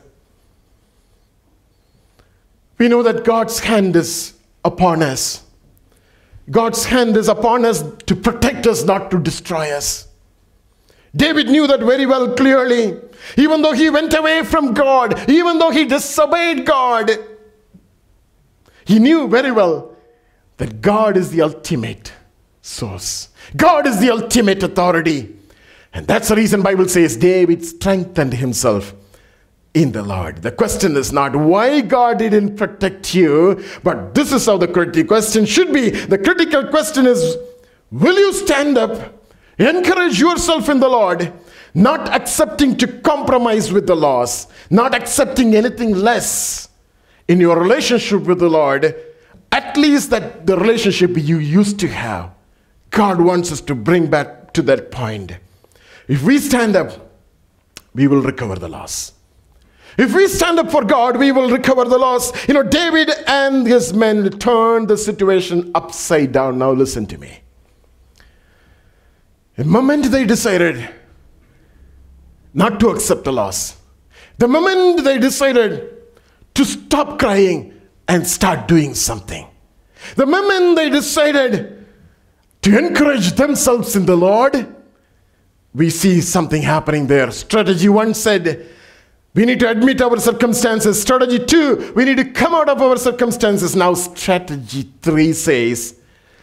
We 2.85 2.91
know 2.91 3.03
that 3.03 3.25
God's 3.25 3.61
hand 3.61 3.97
is 3.97 4.35
upon 4.63 5.03
us. 5.03 5.43
God's 6.51 6.85
hand 6.85 7.17
is 7.17 7.29
upon 7.29 7.65
us 7.65 7.83
to 8.05 8.15
protect 8.15 8.67
us, 8.67 8.85
not 8.85 9.11
to 9.11 9.19
destroy 9.19 9.75
us. 9.75 10.07
David 11.17 11.49
knew 11.49 11.67
that 11.67 11.81
very 11.81 12.05
well 12.05 12.35
clearly. 12.35 13.01
Even 13.39 13.63
though 13.63 13.73
he 13.73 13.89
went 13.89 14.13
away 14.13 14.45
from 14.45 14.75
God, 14.75 15.31
even 15.31 15.59
though 15.59 15.71
he 15.71 15.87
disobeyed 15.87 16.67
God, 16.67 17.11
he 18.85 18.99
knew 18.99 19.29
very 19.29 19.51
well 19.51 19.97
that 20.59 20.83
God 20.83 21.17
is 21.17 21.31
the 21.31 21.41
ultimate 21.41 22.13
source. 22.61 23.31
God 23.57 23.87
is 23.87 23.99
the 23.99 24.11
ultimate 24.11 24.63
authority. 24.63 25.35
And 25.95 26.07
that's 26.07 26.29
the 26.29 26.37
reason 26.37 26.61
Bible 26.61 26.91
says 26.91 27.17
David 27.17 27.65
strengthened 27.65 28.35
himself 28.35 28.93
in 29.75 29.91
the 29.91 30.03
Lord. 30.03 30.43
The 30.43 30.53
question 30.53 30.97
is 30.97 31.13
not 31.13 31.35
why 31.35 31.81
God 31.81 32.19
didn't 32.19 32.57
protect 32.57 33.15
you, 33.15 33.63
but 33.83 34.15
this 34.15 34.33
is 34.33 34.47
how 34.47 34.57
the 34.57 34.69
critical 34.69 35.05
question 35.05 35.45
should 35.45 35.73
be. 35.73 35.91
The 35.91 36.19
critical 36.19 36.69
question 36.69 37.07
is 37.07 37.37
will 37.91 38.17
you 38.17 38.33
stand 38.33 38.79
up, 38.79 39.25
encourage 39.59 40.19
yourself 40.21 40.69
in 40.69 40.79
the 40.79 40.89
Lord, 40.89 41.33
not 41.75 42.09
accepting 42.09 42.77
to 42.77 42.87
compromise 42.87 43.73
with 43.73 43.87
the 43.87 43.97
laws, 43.97 44.47
not 44.71 44.95
accepting 44.95 45.57
anything 45.57 45.93
less 45.93 46.69
in 47.27 47.41
your 47.41 47.59
relationship 47.59 48.23
with 48.23 48.39
the 48.39 48.49
Lord, 48.49 48.95
at 49.51 49.77
least 49.77 50.11
that 50.11 50.47
the 50.47 50.57
relationship 50.57 51.17
you 51.17 51.39
used 51.39 51.81
to 51.81 51.89
have. 51.89 52.31
God 52.91 53.21
wants 53.21 53.51
us 53.51 53.61
to 53.63 53.75
bring 53.75 54.07
back 54.07 54.53
to 54.53 54.63
that 54.63 54.93
point. 54.93 55.33
If 56.07 56.23
we 56.23 56.39
stand 56.39 56.77
up, 56.77 57.11
we 57.93 58.07
will 58.07 58.23
recover 58.23 58.55
the 58.55 58.69
loss. 58.69 59.13
If 59.97 60.15
we 60.15 60.27
stand 60.29 60.59
up 60.59 60.71
for 60.71 60.85
God, 60.85 61.17
we 61.17 61.31
will 61.31 61.51
recover 61.51 61.85
the 61.85 61.99
loss. 61.99 62.49
You 62.49 62.55
know, 62.55 62.63
David 62.63 63.11
and 63.27 63.67
his 63.67 63.93
men 63.95 64.29
turned 64.39 64.89
the 64.89 64.99
situation 64.99 65.71
upside 65.75 66.33
down. 66.33 66.59
Now, 66.59 66.73
listen 66.73 67.07
to 67.07 67.19
me. 67.19 67.41
The 69.57 69.65
moment 69.65 70.07
they 70.07 70.25
decided 70.25 70.89
not 72.53 72.81
to 72.81 72.89
accept 72.89 73.25
the 73.25 73.33
loss, 73.33 73.77
the 74.39 74.49
moment 74.49 75.05
they 75.05 75.19
decided 75.19 75.97
to 76.55 76.65
stop 76.65 77.19
crying 77.19 77.81
and 78.09 78.27
start 78.27 78.67
doing 78.67 78.95
something, 78.95 79.47
the 80.17 80.27
moment 80.27 80.77
they 80.77 80.91
decided 80.91 81.87
to 82.63 82.79
encourage 82.79 83.33
themselves 83.33 83.95
in 83.95 84.07
the 84.07 84.17
Lord, 84.17 84.75
we 85.73 85.91
see 85.91 86.21
something 86.21 86.63
happening 86.63 87.07
there. 87.07 87.31
Strategy 87.31 87.89
one 87.89 88.15
said, 88.15 88.69
we 89.35 89.45
need 89.45 89.61
to 89.61 89.69
admit 89.69 90.01
our 90.01 90.19
circumstances. 90.19 91.01
Strategy 91.01 91.45
two, 91.45 91.93
we 91.95 92.05
need 92.05 92.17
to 92.19 92.25
come 92.25 92.55
out 92.55 92.69
of 92.69 92.81
our 92.81 92.97
circumstances. 92.97 93.75
Now, 93.75 93.95
strategy 93.95 94.89
three 95.03 95.33
says, 95.33 95.99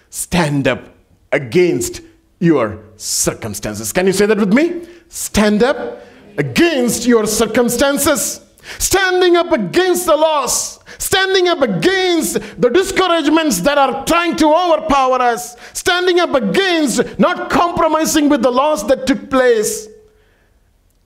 stand 0.09 0.67
up 0.67 0.95
against 1.31 2.01
your 2.39 2.83
circumstances. 2.97 3.93
Can 3.93 4.07
you 4.07 4.13
say 4.13 4.25
that 4.25 4.37
with 4.37 4.53
me? 4.53 4.87
Stand 5.07 5.63
up 5.63 6.01
against 6.37 7.05
your 7.05 7.25
circumstances. 7.27 8.41
Standing 8.77 9.37
up 9.37 9.51
against 9.51 10.05
the 10.05 10.15
loss, 10.15 10.79
standing 10.99 11.47
up 11.47 11.61
against 11.61 12.33
the 12.61 12.69
discouragements 12.69 13.59
that 13.61 13.77
are 13.77 14.05
trying 14.05 14.35
to 14.35 14.53
overpower 14.53 15.19
us, 15.19 15.55
standing 15.73 16.19
up 16.19 16.35
against 16.35 17.17
not 17.17 17.49
compromising 17.49 18.29
with 18.29 18.43
the 18.43 18.51
loss 18.51 18.83
that 18.83 19.07
took 19.07 19.31
place, 19.31 19.87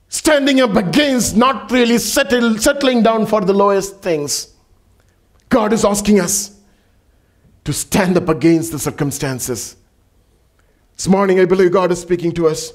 standing 0.08 0.60
up 0.60 0.76
against 0.76 1.36
not 1.36 1.70
really 1.70 1.98
settle, 1.98 2.58
settling 2.58 3.02
down 3.02 3.26
for 3.26 3.40
the 3.40 3.52
lowest 3.52 4.00
things. 4.00 4.54
God 5.48 5.72
is 5.72 5.84
asking 5.84 6.20
us 6.20 6.58
to 7.64 7.72
stand 7.72 8.16
up 8.16 8.28
against 8.28 8.72
the 8.72 8.78
circumstances. 8.78 9.76
This 10.96 11.08
morning, 11.08 11.40
I 11.40 11.44
believe 11.44 11.72
God 11.72 11.92
is 11.92 12.00
speaking 12.00 12.32
to 12.32 12.48
us 12.48 12.72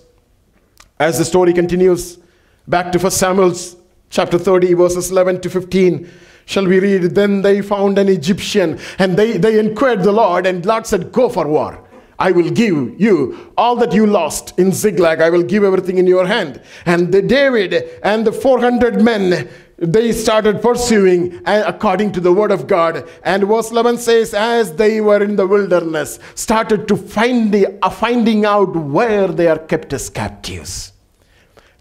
as 1.00 1.18
the 1.18 1.26
story 1.26 1.54
continues. 1.54 2.20
Back 2.68 2.92
to 2.92 3.00
1 3.00 3.12
Samuel's 3.12 3.76
chapter 4.10 4.38
30, 4.38 4.74
verses 4.74 5.10
11 5.10 5.42
to 5.42 5.50
15. 5.50 6.10
Shall 6.46 6.68
we 6.68 6.80
read? 6.80 7.16
Then 7.16 7.42
they 7.42 7.62
found 7.62 7.98
an 7.98 8.10
Egyptian 8.10 8.80
and 9.00 9.18
they, 9.18 9.38
they 9.38 9.58
inquired 9.60 10.04
the 10.04 10.12
Lord, 10.12 10.46
and 10.46 10.66
Lord 10.66 10.86
said, 10.86 11.12
Go 11.12 11.30
for 11.30 11.48
war. 11.48 11.88
I 12.22 12.32
will 12.32 12.52
give 12.52 13.02
you 13.02 13.52
all 13.58 13.76
that 13.78 13.94
you 13.94 14.06
lost 14.06 14.54
in 14.60 14.72
Ziklag. 14.72 15.22
I 15.22 15.32
will 15.32 15.42
give 15.42 15.64
everything 15.64 15.98
in 15.98 16.06
your 16.06 16.28
hand. 16.28 16.62
And 16.86 17.12
the 17.12 17.24
David 17.24 18.00
and 18.04 18.28
the 18.28 18.32
400 18.32 19.02
men, 19.02 19.50
they 19.78 20.12
started 20.12 20.62
pursuing 20.62 21.42
uh, 21.48 21.64
according 21.66 22.12
to 22.12 22.20
the 22.20 22.32
word 22.32 22.52
of 22.52 22.68
God. 22.68 23.10
And 23.24 23.46
verse 23.46 23.72
11 23.72 23.98
says, 23.98 24.36
as 24.36 24.76
they 24.76 25.02
were 25.02 25.24
in 25.24 25.36
the 25.36 25.48
wilderness, 25.48 26.20
started 26.36 26.88
to 26.90 26.96
find 26.96 27.52
the, 27.52 27.80
uh, 27.82 27.90
finding 27.90 28.46
out 28.46 28.76
where 28.76 29.28
they 29.28 29.48
are 29.48 29.58
kept 29.58 29.92
as 29.92 30.08
captives. 30.08 30.94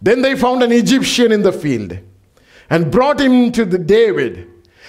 Then 0.01 0.23
they 0.23 0.37
found 0.37 0.63
an 0.63 0.73
Egyptian 0.73 1.33
in 1.33 1.43
the 1.43 1.53
field 1.53 1.99
and 2.71 2.91
brought 2.91 3.21
him 3.21 3.53
to 3.53 3.67
the 3.67 3.77
David. 3.77 4.49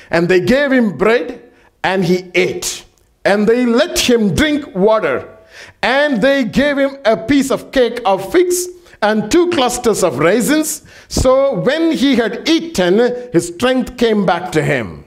And 0.09 0.29
they 0.29 0.39
gave 0.39 0.71
him 0.71 0.97
bread 0.97 1.51
and 1.83 2.05
he 2.05 2.31
ate. 2.35 2.85
And 3.25 3.49
they 3.49 3.65
let 3.65 3.99
him 3.99 4.33
drink 4.33 4.73
water. 4.73 5.39
And 5.81 6.21
they 6.21 6.43
gave 6.43 6.77
him 6.77 6.97
a 7.05 7.17
piece 7.17 7.51
of 7.51 7.71
cake 7.71 8.01
of 8.05 8.31
figs 8.31 8.67
and 9.01 9.31
two 9.31 9.49
clusters 9.49 10.03
of 10.03 10.19
raisins. 10.19 10.83
So 11.07 11.59
when 11.59 11.91
he 11.91 12.15
had 12.15 12.47
eaten, 12.47 13.31
his 13.33 13.47
strength 13.47 13.97
came 13.97 14.25
back 14.25 14.51
to 14.51 14.63
him. 14.63 15.05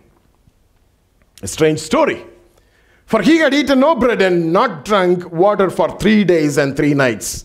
A 1.43 1.47
strange 1.47 1.79
story. 1.79 2.25
For 3.07 3.23
he 3.23 3.39
had 3.39 3.55
eaten 3.55 3.81
no 3.81 3.95
bread 3.95 4.23
and 4.23 4.53
not 4.53 4.85
drunk 4.85 5.31
water 5.31 5.71
for 5.71 5.99
three 5.99 6.25
days 6.25 6.57
and 6.57 6.77
three 6.77 6.95
nights. 6.95 7.45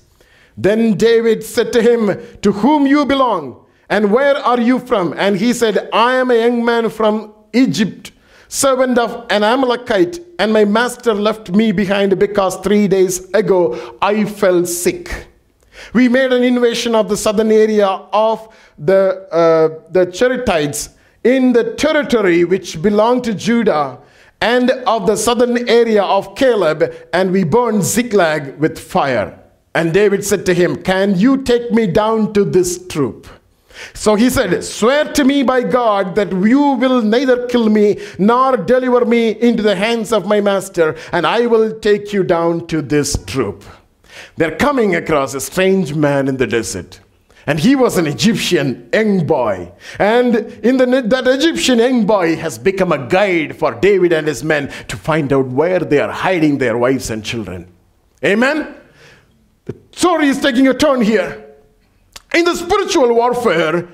Then 0.58 0.96
David 0.96 1.44
said 1.44 1.72
to 1.74 1.82
him, 1.82 2.20
To 2.42 2.52
whom 2.52 2.88
you 2.88 3.06
belong, 3.06 3.66
and 3.90 4.12
where 4.12 4.36
are 4.36 4.60
you 4.60 4.80
from? 4.80 5.14
And 5.18 5.38
he 5.38 5.54
said, 5.54 5.90
I 5.92 6.16
am 6.16 6.32
a 6.32 6.36
young 6.36 6.64
man 6.64 6.90
from 6.90 7.34
Egypt, 7.54 8.12
servant 8.50 8.98
of 8.98 9.26
an 9.30 9.44
Amalekite, 9.44 10.20
and 10.40 10.52
my 10.52 10.66
master 10.66 11.14
left 11.14 11.52
me 11.52 11.72
behind 11.72 12.20
because 12.20 12.58
three 12.58 12.88
days 12.88 13.30
ago 13.34 13.98
I 14.02 14.26
fell 14.26 14.66
sick. 14.66 15.28
We 15.94 16.10
made 16.10 16.34
an 16.34 16.44
invasion 16.44 16.94
of 16.96 17.08
the 17.08 17.16
southern 17.16 17.52
area 17.52 17.88
of 17.88 18.54
the, 18.78 19.28
uh, 19.32 19.92
the 19.92 20.08
Cherethites 20.08 20.90
in 21.24 21.54
the 21.54 21.76
territory 21.76 22.44
which 22.44 22.82
belonged 22.82 23.24
to 23.26 23.34
Judah 23.34 24.00
and 24.42 24.72
of 24.72 25.06
the 25.06 25.16
southern 25.16 25.70
area 25.70 26.04
of 26.04 26.36
Caleb, 26.36 26.94
and 27.14 27.32
we 27.32 27.44
burned 27.44 27.84
Ziklag 27.84 28.58
with 28.58 28.80
fire. 28.80 29.38
And 29.76 29.94
David 29.94 30.26
said 30.26 30.46
to 30.48 30.54
him, 30.54 30.82
Can 30.82 31.18
you 31.20 31.44
take 31.44 31.72
me 31.72 31.88
down 31.88 32.34
to 32.34 32.44
this 32.46 32.88
troop? 32.88 33.28
So 33.94 34.16
he 34.16 34.30
said, 34.30 34.64
Swear 34.64 35.06
to 35.14 35.24
me 35.24 35.44
by 35.44 35.64
God 35.64 36.16
that 36.16 36.32
you 36.32 36.62
will 36.74 37.02
neither 37.02 37.48
kill 37.48 37.70
me 37.70 38.00
nor 38.18 38.58
deliver 38.58 39.06
me 39.06 39.32
into 39.32 39.64
the 39.64 39.76
hands 39.76 40.12
of 40.12 40.26
my 40.26 40.42
master, 40.42 40.96
and 41.12 41.26
I 41.26 41.46
will 41.46 41.80
take 41.80 42.14
you 42.14 42.24
down 42.24 42.68
to 42.68 42.82
this 42.82 43.18
troop. 43.26 43.64
They're 44.38 44.56
coming 44.56 44.96
across 44.96 45.34
a 45.34 45.42
strange 45.42 45.94
man 45.94 46.28
in 46.28 46.38
the 46.38 46.48
desert. 46.48 47.00
And 47.48 47.60
he 47.60 47.76
was 47.76 47.98
an 47.98 48.06
Egyptian 48.06 48.90
young 48.94 49.26
boy. 49.26 49.72
And 49.98 50.36
in 50.64 50.78
the, 50.78 50.86
that 50.86 51.28
Egyptian 51.28 51.80
young 51.80 52.06
boy 52.06 52.36
has 52.36 52.60
become 52.60 52.92
a 52.92 53.08
guide 53.08 53.56
for 53.56 53.74
David 53.74 54.14
and 54.14 54.28
his 54.28 54.44
men 54.44 54.72
to 54.88 54.96
find 54.96 55.34
out 55.34 55.48
where 55.48 55.80
they 55.80 56.00
are 56.00 56.12
hiding 56.12 56.60
their 56.60 56.78
wives 56.78 57.10
and 57.10 57.24
children. 57.26 57.68
Amen? 58.24 58.76
The 59.66 59.76
story 59.92 60.28
is 60.28 60.40
taking 60.40 60.68
a 60.68 60.74
turn 60.74 61.02
here. 61.02 61.49
In 62.34 62.46
the 62.46 62.56
spiritual 62.56 63.14
warfare 63.14 63.88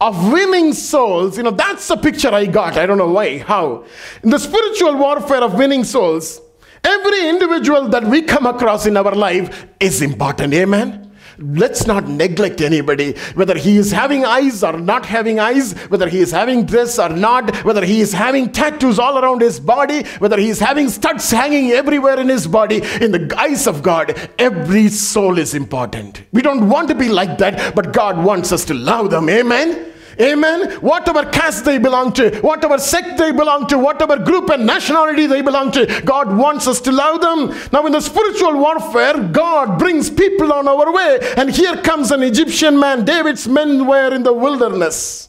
of 0.00 0.32
winning 0.32 0.72
souls, 0.72 1.36
you 1.36 1.42
know, 1.42 1.50
that's 1.50 1.86
the 1.88 1.96
picture 1.96 2.32
I 2.32 2.46
got. 2.46 2.76
I 2.76 2.86
don't 2.86 2.98
know 2.98 3.10
why, 3.10 3.38
how. 3.38 3.84
In 4.22 4.30
the 4.30 4.38
spiritual 4.38 4.96
warfare 4.96 5.42
of 5.42 5.54
winning 5.54 5.84
souls, 5.84 6.40
every 6.84 7.28
individual 7.28 7.88
that 7.88 8.04
we 8.04 8.22
come 8.22 8.46
across 8.46 8.86
in 8.86 8.96
our 8.96 9.14
life 9.14 9.66
is 9.80 10.02
important. 10.02 10.54
Amen. 10.54 11.07
Let's 11.40 11.86
not 11.86 12.08
neglect 12.08 12.60
anybody, 12.60 13.12
whether 13.34 13.56
he 13.56 13.76
is 13.76 13.92
having 13.92 14.24
eyes 14.24 14.64
or 14.64 14.78
not 14.78 15.06
having 15.06 15.38
eyes, 15.38 15.72
whether 15.88 16.08
he 16.08 16.20
is 16.20 16.32
having 16.32 16.66
dress 16.66 16.98
or 16.98 17.08
not, 17.08 17.64
whether 17.64 17.84
he 17.84 18.00
is 18.00 18.12
having 18.12 18.50
tattoos 18.50 18.98
all 18.98 19.18
around 19.18 19.40
his 19.40 19.60
body, 19.60 20.02
whether 20.18 20.36
he 20.36 20.48
is 20.48 20.58
having 20.58 20.88
studs 20.88 21.30
hanging 21.30 21.70
everywhere 21.70 22.18
in 22.18 22.28
his 22.28 22.46
body. 22.46 22.82
In 23.00 23.12
the 23.12 23.32
eyes 23.38 23.68
of 23.68 23.84
God, 23.84 24.18
every 24.38 24.88
soul 24.88 25.38
is 25.38 25.54
important. 25.54 26.24
We 26.32 26.42
don't 26.42 26.68
want 26.68 26.88
to 26.88 26.94
be 26.96 27.08
like 27.08 27.38
that, 27.38 27.74
but 27.74 27.92
God 27.92 28.22
wants 28.24 28.50
us 28.50 28.64
to 28.66 28.74
love 28.74 29.10
them. 29.10 29.28
Amen. 29.28 29.87
Amen. 30.20 30.72
Whatever 30.80 31.24
caste 31.26 31.64
they 31.64 31.78
belong 31.78 32.12
to, 32.14 32.40
whatever 32.40 32.78
sect 32.78 33.18
they 33.18 33.30
belong 33.30 33.68
to, 33.68 33.78
whatever 33.78 34.18
group 34.18 34.50
and 34.50 34.66
nationality 34.66 35.26
they 35.26 35.42
belong 35.42 35.70
to, 35.72 36.02
God 36.04 36.36
wants 36.36 36.66
us 36.66 36.80
to 36.82 36.92
love 36.92 37.20
them. 37.20 37.56
Now, 37.72 37.86
in 37.86 37.92
the 37.92 38.00
spiritual 38.00 38.56
warfare, 38.56 39.22
God 39.28 39.78
brings 39.78 40.10
people 40.10 40.52
on 40.52 40.66
our 40.66 40.92
way. 40.92 41.20
And 41.36 41.50
here 41.50 41.76
comes 41.82 42.10
an 42.10 42.24
Egyptian 42.24 42.80
man. 42.80 43.04
David's 43.04 43.46
men 43.46 43.86
were 43.86 44.12
in 44.12 44.24
the 44.24 44.32
wilderness. 44.32 45.28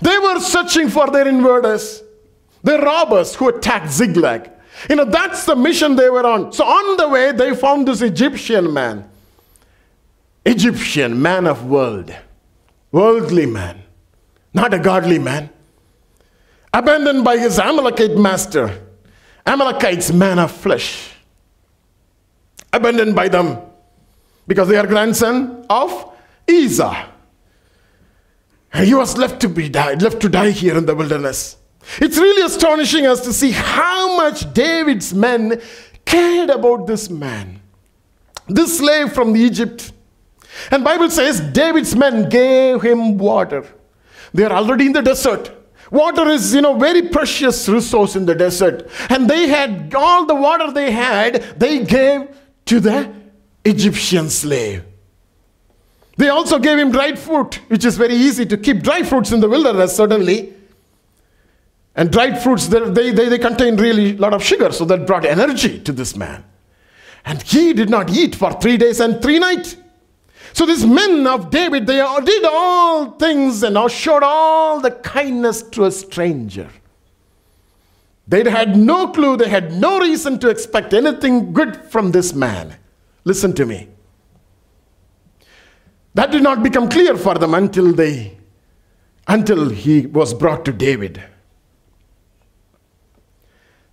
They 0.00 0.18
were 0.18 0.40
searching 0.40 0.88
for 0.88 1.10
their 1.10 1.28
invaders, 1.28 2.02
the 2.62 2.78
robbers 2.78 3.34
who 3.34 3.50
attacked 3.50 3.90
Ziklag. 3.90 4.50
You 4.88 4.96
know, 4.96 5.04
that's 5.04 5.44
the 5.44 5.56
mission 5.56 5.96
they 5.96 6.08
were 6.08 6.26
on. 6.26 6.54
So, 6.54 6.64
on 6.64 6.96
the 6.96 7.08
way, 7.08 7.32
they 7.32 7.54
found 7.54 7.86
this 7.86 8.00
Egyptian 8.00 8.72
man. 8.72 9.10
Egyptian 10.46 11.20
man 11.20 11.46
of 11.46 11.66
world, 11.66 12.16
worldly 12.92 13.44
man 13.44 13.82
not 14.52 14.74
a 14.74 14.78
godly 14.78 15.18
man. 15.18 15.50
Abandoned 16.72 17.24
by 17.24 17.38
his 17.38 17.58
Amalekite 17.58 18.16
master, 18.16 18.86
Amalekites, 19.46 20.12
man 20.12 20.38
of 20.38 20.52
flesh. 20.52 21.12
Abandoned 22.72 23.14
by 23.16 23.28
them 23.28 23.58
because 24.46 24.68
they 24.68 24.76
are 24.76 24.86
grandson 24.86 25.66
of 25.68 26.12
Esau. 26.48 27.06
And 28.72 28.86
he 28.86 28.94
was 28.94 29.16
left 29.16 29.40
to 29.40 29.48
be 29.48 29.68
died, 29.68 30.02
left 30.02 30.20
to 30.20 30.28
die 30.28 30.50
here 30.50 30.76
in 30.76 30.86
the 30.86 30.94
wilderness. 30.94 31.56
It's 31.98 32.16
really 32.16 32.42
astonishing 32.46 33.06
us 33.06 33.20
to 33.22 33.32
see 33.32 33.50
how 33.50 34.16
much 34.16 34.52
David's 34.52 35.12
men 35.12 35.60
cared 36.04 36.50
about 36.50 36.86
this 36.86 37.10
man, 37.10 37.60
this 38.46 38.78
slave 38.78 39.12
from 39.12 39.36
Egypt. 39.36 39.92
And 40.70 40.84
Bible 40.84 41.10
says 41.10 41.40
David's 41.40 41.96
men 41.96 42.28
gave 42.28 42.82
him 42.82 43.18
water. 43.18 43.66
They 44.32 44.44
are 44.44 44.52
already 44.52 44.86
in 44.86 44.92
the 44.92 45.02
desert. 45.02 45.50
Water 45.90 46.28
is, 46.28 46.54
you 46.54 46.60
know, 46.60 46.78
very 46.78 47.02
precious 47.08 47.68
resource 47.68 48.14
in 48.14 48.24
the 48.24 48.34
desert. 48.34 48.88
And 49.08 49.28
they 49.28 49.48
had 49.48 49.92
all 49.94 50.24
the 50.24 50.34
water 50.34 50.70
they 50.70 50.92
had, 50.92 51.42
they 51.58 51.84
gave 51.84 52.28
to 52.66 52.80
the 52.80 53.12
Egyptian 53.64 54.30
slave. 54.30 54.84
They 56.16 56.28
also 56.28 56.58
gave 56.58 56.78
him 56.78 56.92
dried 56.92 57.18
fruit, 57.18 57.56
which 57.68 57.84
is 57.84 57.96
very 57.96 58.14
easy 58.14 58.44
to 58.46 58.56
keep 58.56 58.82
dry 58.82 59.02
fruits 59.02 59.32
in 59.32 59.40
the 59.40 59.48
wilderness, 59.48 59.96
certainly. 59.96 60.52
And 61.96 62.12
dried 62.12 62.40
fruits, 62.40 62.68
they, 62.68 63.10
they, 63.10 63.28
they 63.28 63.38
contain 63.38 63.76
really 63.76 64.16
a 64.16 64.20
lot 64.20 64.34
of 64.34 64.44
sugar, 64.44 64.70
so 64.70 64.84
that 64.84 65.06
brought 65.06 65.24
energy 65.24 65.80
to 65.80 65.92
this 65.92 66.14
man. 66.16 66.44
And 67.24 67.42
he 67.42 67.72
did 67.72 67.90
not 67.90 68.10
eat 68.10 68.34
for 68.34 68.52
three 68.52 68.76
days 68.76 69.00
and 69.00 69.20
three 69.20 69.38
nights. 69.38 69.76
So 70.52 70.66
these 70.66 70.84
men 70.84 71.26
of 71.26 71.50
David, 71.50 71.86
they 71.86 72.04
did 72.24 72.44
all 72.44 73.12
things 73.12 73.62
and 73.62 73.90
showed 73.90 74.22
all 74.22 74.80
the 74.80 74.90
kindness 74.90 75.62
to 75.62 75.84
a 75.84 75.90
stranger. 75.90 76.68
They 78.26 78.48
had 78.48 78.76
no 78.76 79.08
clue, 79.08 79.36
they 79.36 79.48
had 79.48 79.72
no 79.72 79.98
reason 79.98 80.38
to 80.40 80.48
expect 80.48 80.94
anything 80.94 81.52
good 81.52 81.76
from 81.76 82.12
this 82.12 82.32
man. 82.32 82.76
Listen 83.24 83.52
to 83.54 83.66
me. 83.66 83.88
That 86.14 86.30
did 86.30 86.42
not 86.42 86.62
become 86.62 86.88
clear 86.88 87.16
for 87.16 87.34
them 87.34 87.54
until 87.54 87.92
they 87.92 88.38
until 89.28 89.68
he 89.68 90.06
was 90.06 90.34
brought 90.34 90.64
to 90.64 90.72
David. 90.72 91.22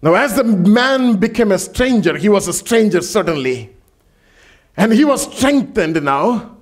Now, 0.02 0.16
as 0.16 0.36
the 0.36 0.44
man 0.44 1.18
became 1.18 1.52
a 1.52 1.60
stranger, 1.60 2.18
he 2.18 2.30
was 2.30 2.48
a 2.48 2.54
stranger 2.54 3.02
certainly. 3.02 3.76
And 4.78 4.94
he 4.94 5.04
was 5.04 5.36
strengthened 5.36 6.02
now 6.04 6.56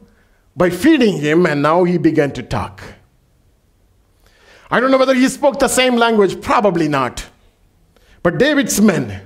by 0.56 0.70
feeding 0.70 1.20
him, 1.20 1.46
and 1.46 1.62
now 1.62 1.84
he 1.84 1.98
began 1.98 2.32
to 2.32 2.42
talk. 2.42 2.82
I 4.72 4.80
don't 4.80 4.90
know 4.90 4.98
whether 4.98 5.14
he 5.14 5.28
spoke 5.28 5.60
the 5.60 5.68
same 5.68 5.98
language, 5.98 6.42
probably 6.42 6.88
not. 6.88 7.26
But 8.24 8.40
David's 8.40 8.82
men, 8.82 9.22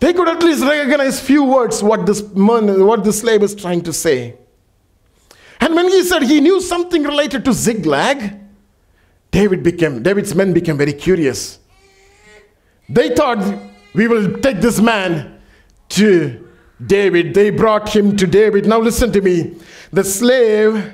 they 0.00 0.12
could 0.12 0.28
at 0.28 0.42
least 0.42 0.62
recognize 0.62 1.20
few 1.20 1.44
words 1.44 1.82
what 1.82 2.06
this 2.06 2.22
man, 2.34 2.84
what 2.84 3.04
this 3.04 3.20
slave 3.20 3.42
is 3.42 3.54
trying 3.54 3.82
to 3.82 3.92
say. 3.92 4.34
And 5.60 5.74
when 5.74 5.88
he 5.88 6.02
said 6.02 6.22
he 6.22 6.40
knew 6.40 6.60
something 6.60 7.04
related 7.04 7.44
to 7.44 7.52
Ziklag, 7.52 8.34
David 9.30 9.62
became, 9.62 10.02
David's 10.02 10.34
men 10.34 10.52
became 10.52 10.76
very 10.76 10.92
curious. 10.92 11.58
They 12.88 13.14
thought, 13.14 13.38
we 13.94 14.08
will 14.08 14.40
take 14.40 14.60
this 14.60 14.80
man 14.80 15.40
to 15.90 16.43
David. 16.84 17.34
They 17.34 17.50
brought 17.50 17.94
him 17.94 18.16
to 18.16 18.26
David. 18.26 18.66
Now 18.66 18.80
listen 18.80 19.12
to 19.12 19.20
me. 19.20 19.56
The 19.92 20.04
slave, 20.04 20.92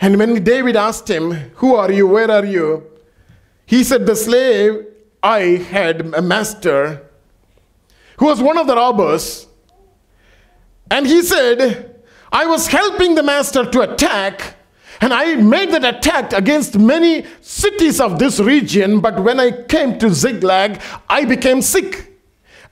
and 0.00 0.18
when 0.18 0.42
David 0.44 0.76
asked 0.76 1.08
him, 1.08 1.32
Who 1.56 1.74
are 1.74 1.90
you? 1.90 2.06
Where 2.06 2.30
are 2.30 2.44
you? 2.44 2.84
He 3.64 3.84
said, 3.84 4.06
The 4.06 4.16
slave, 4.16 4.86
I 5.22 5.40
had 5.40 6.14
a 6.14 6.22
master 6.22 7.02
who 8.18 8.26
was 8.26 8.40
one 8.40 8.58
of 8.58 8.66
the 8.66 8.76
robbers. 8.76 9.46
And 10.90 11.06
he 11.06 11.22
said, 11.22 12.00
I 12.32 12.46
was 12.46 12.66
helping 12.68 13.14
the 13.14 13.22
master 13.22 13.64
to 13.64 13.80
attack, 13.80 14.54
and 15.00 15.12
I 15.12 15.34
made 15.36 15.70
that 15.72 15.84
attack 15.84 16.32
against 16.32 16.78
many 16.78 17.26
cities 17.40 18.00
of 18.00 18.18
this 18.18 18.38
region. 18.38 19.00
But 19.00 19.22
when 19.22 19.40
I 19.40 19.50
came 19.64 19.98
to 19.98 20.10
Ziklag, 20.10 20.80
I 21.08 21.24
became 21.24 21.60
sick. 21.62 22.15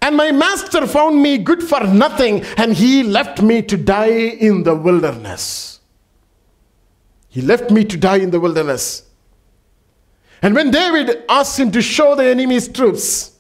And 0.05 0.19
my 0.19 0.33
master 0.33 0.87
found 0.87 1.23
me 1.23 1.39
good 1.39 1.63
for 1.63 1.83
nothing, 1.83 2.43
and 2.59 2.75
he 2.75 3.03
left 3.03 3.41
me 3.41 3.63
to 3.63 3.75
die 3.79 4.37
in 4.49 4.63
the 4.63 4.75
wilderness. 4.75 5.81
He 7.31 7.41
left 7.41 7.71
me 7.71 7.87
to 7.87 7.97
die 7.97 8.19
in 8.19 8.31
the 8.31 8.39
wilderness. 8.39 9.05
And 10.43 10.55
when 10.55 10.71
David 10.71 11.25
asked 11.27 11.59
him 11.59 11.73
to 11.73 11.81
show 11.81 12.15
the 12.15 12.27
enemy's 12.27 12.69
troops, 12.69 13.33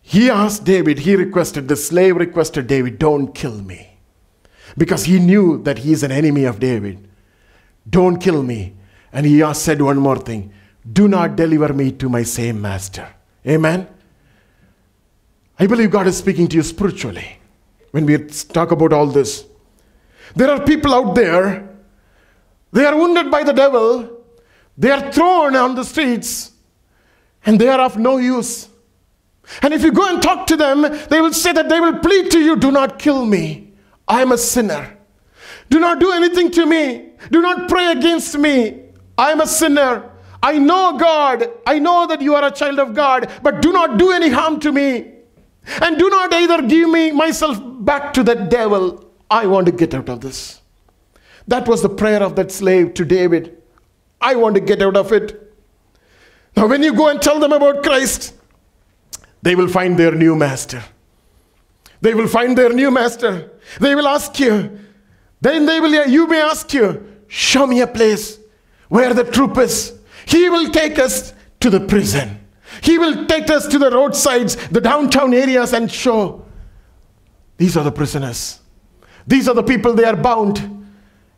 he 0.00 0.30
asked 0.30 0.62
David, 0.62 1.00
he 1.00 1.16
requested, 1.16 1.66
the 1.66 1.74
slave 1.74 2.14
requested 2.14 2.68
David, 2.68 3.00
don't 3.00 3.34
kill 3.34 3.60
me 3.60 3.98
because 4.78 5.06
he 5.06 5.18
knew 5.18 5.60
that 5.64 5.78
he 5.78 5.90
is 5.90 6.04
an 6.04 6.12
enemy 6.12 6.44
of 6.44 6.60
David. 6.60 7.08
Don't 7.90 8.18
kill 8.18 8.44
me. 8.44 8.74
And 9.12 9.26
he 9.26 9.42
said 9.52 9.82
one 9.82 9.98
more 9.98 10.18
thing 10.18 10.52
do 10.92 11.08
not 11.08 11.34
deliver 11.34 11.72
me 11.72 11.90
to 11.90 12.08
my 12.08 12.22
same 12.22 12.60
master. 12.60 13.08
Amen. 13.44 13.88
I 15.58 15.66
believe 15.66 15.90
God 15.90 16.06
is 16.06 16.16
speaking 16.16 16.48
to 16.48 16.56
you 16.56 16.62
spiritually 16.62 17.38
when 17.92 18.04
we 18.04 18.18
talk 18.18 18.72
about 18.72 18.92
all 18.92 19.06
this. 19.06 19.46
There 20.34 20.50
are 20.50 20.62
people 20.62 20.94
out 20.94 21.14
there, 21.14 21.68
they 22.72 22.84
are 22.84 22.96
wounded 22.96 23.30
by 23.30 23.42
the 23.42 23.52
devil, 23.52 24.24
they 24.76 24.90
are 24.90 25.10
thrown 25.10 25.56
on 25.56 25.74
the 25.74 25.84
streets, 25.84 26.52
and 27.46 27.58
they 27.58 27.68
are 27.68 27.80
of 27.80 27.96
no 27.96 28.18
use. 28.18 28.68
And 29.62 29.72
if 29.72 29.82
you 29.82 29.92
go 29.92 30.06
and 30.12 30.22
talk 30.22 30.46
to 30.48 30.56
them, 30.56 30.82
they 31.08 31.20
will 31.20 31.32
say 31.32 31.52
that 31.52 31.68
they 31.68 31.80
will 31.80 32.00
plead 32.00 32.30
to 32.32 32.40
you, 32.40 32.56
do 32.56 32.70
not 32.70 32.98
kill 32.98 33.24
me. 33.24 33.72
I 34.06 34.20
am 34.20 34.32
a 34.32 34.38
sinner. 34.38 34.98
Do 35.70 35.80
not 35.80 36.00
do 36.00 36.12
anything 36.12 36.50
to 36.52 36.66
me. 36.66 37.12
Do 37.30 37.40
not 37.40 37.68
pray 37.68 37.92
against 37.92 38.36
me. 38.36 38.82
I 39.16 39.30
am 39.30 39.40
a 39.40 39.46
sinner. 39.46 40.10
I 40.42 40.58
know 40.58 40.98
God. 40.98 41.50
I 41.66 41.78
know 41.78 42.06
that 42.06 42.20
you 42.20 42.34
are 42.34 42.44
a 42.44 42.50
child 42.50 42.78
of 42.78 42.94
God, 42.94 43.30
but 43.42 43.62
do 43.62 43.72
not 43.72 43.98
do 43.98 44.12
any 44.12 44.28
harm 44.28 44.60
to 44.60 44.70
me. 44.72 45.12
And 45.80 45.98
do 45.98 46.08
not 46.08 46.32
either 46.32 46.62
give 46.62 46.88
me 46.90 47.12
myself 47.12 47.58
back 47.62 48.12
to 48.14 48.22
that 48.24 48.50
devil. 48.50 49.04
I 49.30 49.46
want 49.46 49.66
to 49.66 49.72
get 49.72 49.94
out 49.94 50.08
of 50.08 50.20
this. 50.20 50.60
That 51.48 51.66
was 51.68 51.82
the 51.82 51.88
prayer 51.88 52.22
of 52.22 52.36
that 52.36 52.52
slave 52.52 52.94
to 52.94 53.04
David. 53.04 53.62
I 54.20 54.34
want 54.36 54.54
to 54.54 54.60
get 54.60 54.82
out 54.82 54.96
of 54.96 55.12
it. 55.12 55.42
Now, 56.56 56.66
when 56.66 56.82
you 56.82 56.94
go 56.94 57.08
and 57.08 57.20
tell 57.20 57.38
them 57.38 57.52
about 57.52 57.82
Christ, 57.82 58.34
they 59.42 59.54
will 59.54 59.68
find 59.68 59.98
their 59.98 60.12
new 60.12 60.34
master. 60.34 60.82
They 62.00 62.14
will 62.14 62.28
find 62.28 62.56
their 62.56 62.72
new 62.72 62.90
master. 62.90 63.50
They 63.80 63.94
will 63.94 64.08
ask 64.08 64.38
you. 64.40 64.78
Then 65.40 65.66
they 65.66 65.80
will, 65.80 66.08
you 66.08 66.26
may 66.26 66.40
ask 66.40 66.72
you, 66.72 67.06
show 67.26 67.66
me 67.66 67.80
a 67.80 67.86
place 67.86 68.38
where 68.88 69.12
the 69.12 69.24
troop 69.24 69.58
is. 69.58 69.98
He 70.24 70.48
will 70.48 70.70
take 70.70 70.98
us 70.98 71.34
to 71.60 71.70
the 71.70 71.80
prison. 71.80 72.45
He 72.82 72.98
will 72.98 73.26
take 73.26 73.50
us 73.50 73.66
to 73.68 73.78
the 73.78 73.90
roadsides, 73.90 74.56
the 74.68 74.80
downtown 74.80 75.34
areas, 75.34 75.72
and 75.72 75.90
show 75.90 76.46
these 77.56 77.76
are 77.76 77.84
the 77.84 77.92
prisoners. 77.92 78.60
These 79.26 79.48
are 79.48 79.54
the 79.54 79.62
people 79.62 79.94
they 79.94 80.04
are 80.04 80.16
bound. 80.16 80.72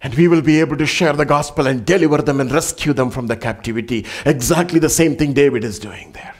And 0.00 0.14
we 0.14 0.28
will 0.28 0.42
be 0.42 0.60
able 0.60 0.76
to 0.76 0.86
share 0.86 1.12
the 1.12 1.24
gospel 1.24 1.66
and 1.66 1.84
deliver 1.84 2.18
them 2.18 2.40
and 2.40 2.50
rescue 2.52 2.92
them 2.92 3.10
from 3.10 3.26
the 3.26 3.36
captivity. 3.36 4.06
Exactly 4.24 4.78
the 4.78 4.88
same 4.88 5.16
thing 5.16 5.32
David 5.32 5.64
is 5.64 5.78
doing 5.78 6.12
there. 6.12 6.34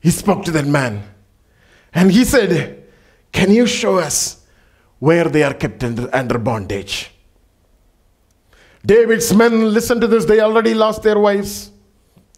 He 0.00 0.10
spoke 0.10 0.44
to 0.44 0.50
that 0.52 0.66
man 0.66 1.04
and 1.94 2.12
he 2.12 2.24
said, 2.24 2.84
Can 3.32 3.50
you 3.50 3.66
show 3.66 3.98
us 3.98 4.44
where 4.98 5.24
they 5.24 5.42
are 5.42 5.54
kept 5.54 5.82
under, 5.82 6.14
under 6.14 6.38
bondage? 6.38 7.10
David's 8.84 9.34
men, 9.34 9.72
listen 9.72 10.00
to 10.00 10.06
this, 10.06 10.24
they 10.24 10.40
already 10.40 10.74
lost 10.74 11.02
their 11.02 11.18
wives, 11.18 11.70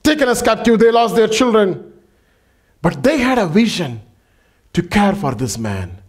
taken 0.03 0.29
as 0.29 0.43
captive, 0.43 0.79
they 0.79 0.91
lost 0.91 1.17
their 1.17 1.29
children. 1.29 1.93
But 2.83 3.03
they 3.03 3.19
had 3.19 3.39
a 3.39 3.47
vision 3.47 4.01
to 4.73 4.83
care 4.83 5.15
for 5.15 5.35
this 5.35 5.59
man. 5.59 6.01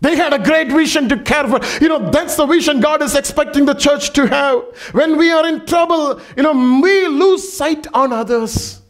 They 0.00 0.16
had 0.16 0.32
a 0.32 0.38
great 0.38 0.68
vision 0.68 1.08
to 1.08 1.18
care 1.22 1.48
for. 1.48 1.60
You 1.82 1.88
know, 1.88 2.10
that's 2.10 2.36
the 2.36 2.46
vision 2.46 2.80
God 2.80 3.02
is 3.02 3.14
expecting 3.14 3.64
the 3.64 3.74
church 3.74 4.12
to 4.12 4.26
have. 4.26 4.62
When 4.92 5.16
we 5.16 5.30
are 5.30 5.46
in 5.46 5.64
trouble, 5.66 6.20
you 6.36 6.42
know, 6.42 6.80
we 6.82 7.06
lose 7.08 7.52
sight 7.52 7.86
on 7.94 8.12
others. 8.12 8.82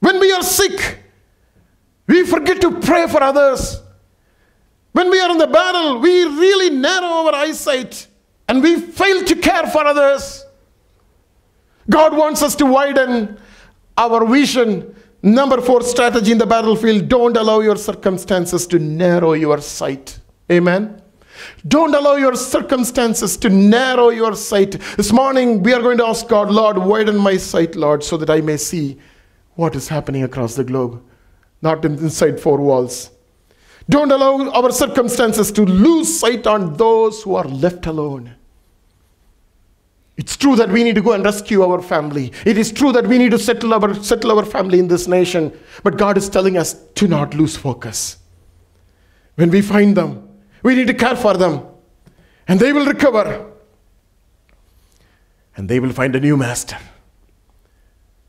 When 0.00 0.18
we 0.20 0.32
are 0.32 0.42
sick, 0.42 0.98
we 2.06 2.26
forget 2.26 2.60
to 2.60 2.80
pray 2.80 3.06
for 3.06 3.22
others. 3.22 3.80
When 4.92 5.10
we 5.10 5.20
are 5.20 5.30
in 5.30 5.38
the 5.38 5.46
battle, 5.46 6.00
we 6.00 6.24
really 6.24 6.70
narrow 6.76 7.06
our 7.06 7.34
eyesight 7.34 8.06
and 8.48 8.62
we 8.62 8.80
fail 8.80 9.24
to 9.24 9.36
care 9.36 9.66
for 9.68 9.84
others. 9.84 10.43
God 11.88 12.16
wants 12.16 12.42
us 12.42 12.54
to 12.56 12.66
widen 12.66 13.38
our 13.96 14.26
vision. 14.26 14.94
Number 15.22 15.60
four 15.60 15.82
strategy 15.82 16.32
in 16.32 16.38
the 16.38 16.46
battlefield 16.46 17.08
don't 17.08 17.36
allow 17.36 17.60
your 17.60 17.76
circumstances 17.76 18.66
to 18.68 18.78
narrow 18.78 19.32
your 19.32 19.60
sight. 19.60 20.18
Amen. 20.50 21.00
Don't 21.66 21.94
allow 21.94 22.14
your 22.16 22.36
circumstances 22.36 23.36
to 23.38 23.48
narrow 23.48 24.10
your 24.10 24.36
sight. 24.36 24.72
This 24.96 25.12
morning, 25.12 25.62
we 25.62 25.72
are 25.72 25.82
going 25.82 25.98
to 25.98 26.06
ask 26.06 26.28
God, 26.28 26.50
Lord, 26.50 26.78
widen 26.78 27.16
my 27.16 27.36
sight, 27.36 27.74
Lord, 27.74 28.04
so 28.04 28.16
that 28.18 28.30
I 28.30 28.40
may 28.40 28.56
see 28.56 28.98
what 29.54 29.74
is 29.74 29.88
happening 29.88 30.22
across 30.22 30.54
the 30.54 30.64
globe 30.64 31.02
not 31.64 31.84
inside 31.84 32.38
four 32.38 32.58
walls. 32.58 33.10
Don't 33.88 34.12
allow 34.12 34.50
our 34.50 34.70
circumstances 34.70 35.50
to 35.52 35.62
lose 35.64 36.20
sight 36.20 36.46
on 36.46 36.76
those 36.76 37.22
who 37.22 37.34
are 37.34 37.48
left 37.48 37.86
alone. 37.86 38.36
It's 40.16 40.36
true 40.36 40.54
that 40.56 40.70
we 40.70 40.84
need 40.84 40.94
to 40.94 41.02
go 41.02 41.12
and 41.12 41.24
rescue 41.24 41.62
our 41.62 41.82
family. 41.82 42.32
It 42.46 42.56
is 42.56 42.70
true 42.70 42.92
that 42.92 43.06
we 43.06 43.18
need 43.18 43.32
to 43.32 43.38
settle 43.38 43.74
our, 43.74 43.94
settle 43.94 44.38
our 44.38 44.44
family 44.44 44.78
in 44.78 44.86
this 44.86 45.08
nation. 45.08 45.52
But 45.82 45.98
God 45.98 46.16
is 46.16 46.28
telling 46.28 46.56
us 46.56 46.74
to 46.94 47.08
not 47.08 47.34
lose 47.34 47.56
focus. 47.56 48.18
When 49.34 49.50
we 49.50 49.60
find 49.60 49.96
them, 49.96 50.28
we 50.62 50.76
need 50.76 50.86
to 50.86 50.94
care 50.94 51.16
for 51.16 51.34
them. 51.34 51.66
And 52.46 52.60
they 52.60 52.72
will 52.72 52.86
recover. 52.86 53.50
And 55.56 55.68
they 55.68 55.80
will 55.80 55.92
find 55.92 56.14
a 56.14 56.20
new 56.20 56.36
master. 56.36 56.78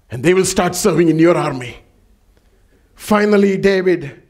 And 0.09 0.23
they 0.23 0.33
will 0.33 0.45
start 0.45 0.73
serving 0.73 1.09
in 1.09 1.19
your 1.19 1.37
army. 1.37 1.77
Finally, 2.95 3.57
David 3.57 4.23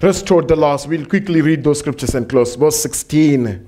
restored 0.00 0.46
the 0.46 0.56
loss. 0.56 0.86
We'll 0.86 1.06
quickly 1.06 1.40
read 1.40 1.64
those 1.64 1.80
scriptures 1.80 2.14
and 2.14 2.28
close. 2.28 2.54
Verse 2.54 2.80
16. 2.80 3.66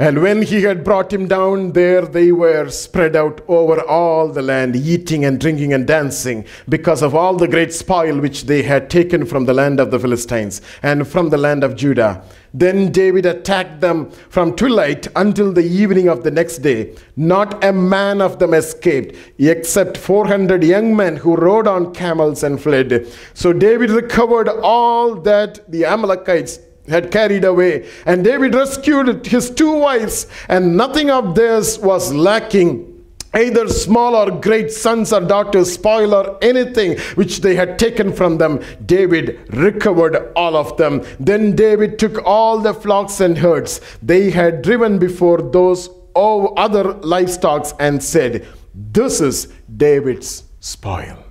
And 0.00 0.22
when 0.22 0.40
he 0.40 0.62
had 0.62 0.82
brought 0.82 1.12
him 1.12 1.28
down, 1.28 1.72
there 1.72 2.06
they 2.06 2.32
were 2.32 2.70
spread 2.70 3.14
out 3.14 3.42
over 3.48 3.82
all 3.82 4.28
the 4.28 4.40
land, 4.40 4.74
eating 4.74 5.26
and 5.26 5.38
drinking 5.38 5.74
and 5.74 5.86
dancing, 5.86 6.46
because 6.66 7.02
of 7.02 7.14
all 7.14 7.36
the 7.36 7.46
great 7.46 7.74
spoil 7.74 8.18
which 8.18 8.44
they 8.44 8.62
had 8.62 8.88
taken 8.88 9.26
from 9.26 9.44
the 9.44 9.52
land 9.52 9.78
of 9.78 9.90
the 9.90 9.98
Philistines 9.98 10.62
and 10.82 11.06
from 11.06 11.28
the 11.28 11.36
land 11.36 11.62
of 11.62 11.76
Judah. 11.76 12.24
Then 12.54 12.90
David 12.90 13.26
attacked 13.26 13.82
them 13.82 14.10
from 14.30 14.56
twilight 14.56 15.06
until 15.16 15.52
the 15.52 15.66
evening 15.66 16.08
of 16.08 16.24
the 16.24 16.30
next 16.30 16.60
day. 16.60 16.96
Not 17.14 17.62
a 17.62 17.70
man 17.70 18.22
of 18.22 18.38
them 18.38 18.54
escaped, 18.54 19.14
except 19.38 19.98
400 19.98 20.64
young 20.64 20.96
men 20.96 21.16
who 21.16 21.36
rode 21.36 21.66
on 21.66 21.92
camels 21.92 22.42
and 22.42 22.58
fled. 22.58 23.06
So 23.34 23.52
David 23.52 23.90
recovered 23.90 24.48
all 24.48 25.14
that 25.16 25.70
the 25.70 25.84
Amalekites 25.84 26.58
had 26.90 27.10
carried 27.10 27.44
away. 27.44 27.88
And 28.04 28.22
David 28.22 28.54
rescued 28.54 29.26
his 29.26 29.50
two 29.50 29.72
wives, 29.72 30.26
and 30.48 30.76
nothing 30.76 31.10
of 31.10 31.34
theirs 31.34 31.78
was 31.78 32.12
lacking. 32.12 32.86
Either 33.32 33.68
small 33.68 34.16
or 34.16 34.40
great 34.40 34.72
sons 34.72 35.12
or 35.12 35.20
daughters, 35.20 35.72
spoil 35.72 36.14
or 36.14 36.36
anything 36.42 36.98
which 37.14 37.42
they 37.42 37.54
had 37.54 37.78
taken 37.78 38.12
from 38.12 38.38
them, 38.38 38.60
David 38.86 39.38
recovered 39.54 40.32
all 40.34 40.56
of 40.56 40.76
them. 40.76 41.04
Then 41.20 41.54
David 41.54 41.98
took 41.98 42.20
all 42.24 42.58
the 42.58 42.74
flocks 42.74 43.20
and 43.20 43.38
herds 43.38 43.80
they 44.02 44.30
had 44.30 44.62
driven 44.62 44.98
before 44.98 45.40
those 45.40 45.88
other 46.16 46.94
livestock 46.94 47.70
and 47.78 48.02
said, 48.02 48.46
This 48.74 49.20
is 49.20 49.46
David's 49.76 50.44
spoil. 50.58 51.24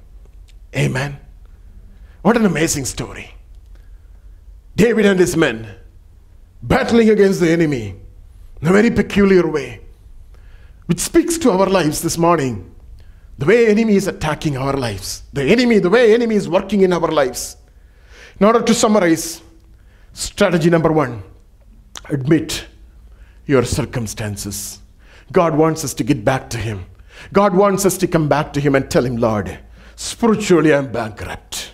Amen. 0.76 1.20
What 2.22 2.38
an 2.38 2.46
amazing 2.46 2.86
story. 2.86 3.34
David 4.80 5.06
and 5.06 5.20
his 5.20 5.36
men 5.36 5.68
battling 6.64 7.10
against 7.10 7.42
the 7.42 7.50
enemy 7.50 7.96
in 8.62 8.68
a 8.70 8.72
very 8.72 8.90
peculiar 8.90 9.46
way, 9.46 9.82
which 10.86 11.02
speaks 11.02 11.38
to 11.40 11.52
our 11.52 11.66
lives 11.66 12.02
this 12.02 12.18
morning. 12.18 12.74
The 13.38 13.46
way 13.46 13.68
enemy 13.68 13.98
is 13.98 14.08
attacking 14.08 14.56
our 14.56 14.78
lives, 14.78 15.24
the 15.34 15.44
enemy, 15.44 15.80
the 15.80 15.90
way 15.90 16.14
enemy 16.14 16.36
is 16.36 16.48
working 16.48 16.80
in 16.80 16.94
our 16.94 17.12
lives. 17.12 17.58
In 18.40 18.46
order 18.46 18.62
to 18.62 18.74
summarize, 18.74 19.42
strategy 20.14 20.70
number 20.70 20.94
one 20.94 21.24
admit 22.06 22.66
your 23.48 23.66
circumstances. 23.66 24.80
God 25.34 25.58
wants 25.58 25.84
us 25.84 25.94
to 25.96 26.06
get 26.06 26.24
back 26.24 26.50
to 26.52 26.58
Him. 26.58 26.86
God 27.34 27.54
wants 27.54 27.86
us 27.86 27.98
to 27.98 28.08
come 28.08 28.30
back 28.30 28.54
to 28.54 28.62
Him 28.62 28.76
and 28.76 28.90
tell 28.90 29.04
Him, 29.04 29.18
Lord, 29.18 29.60
spiritually 29.98 30.74
I'm 30.74 30.90
bankrupt. 30.90 31.74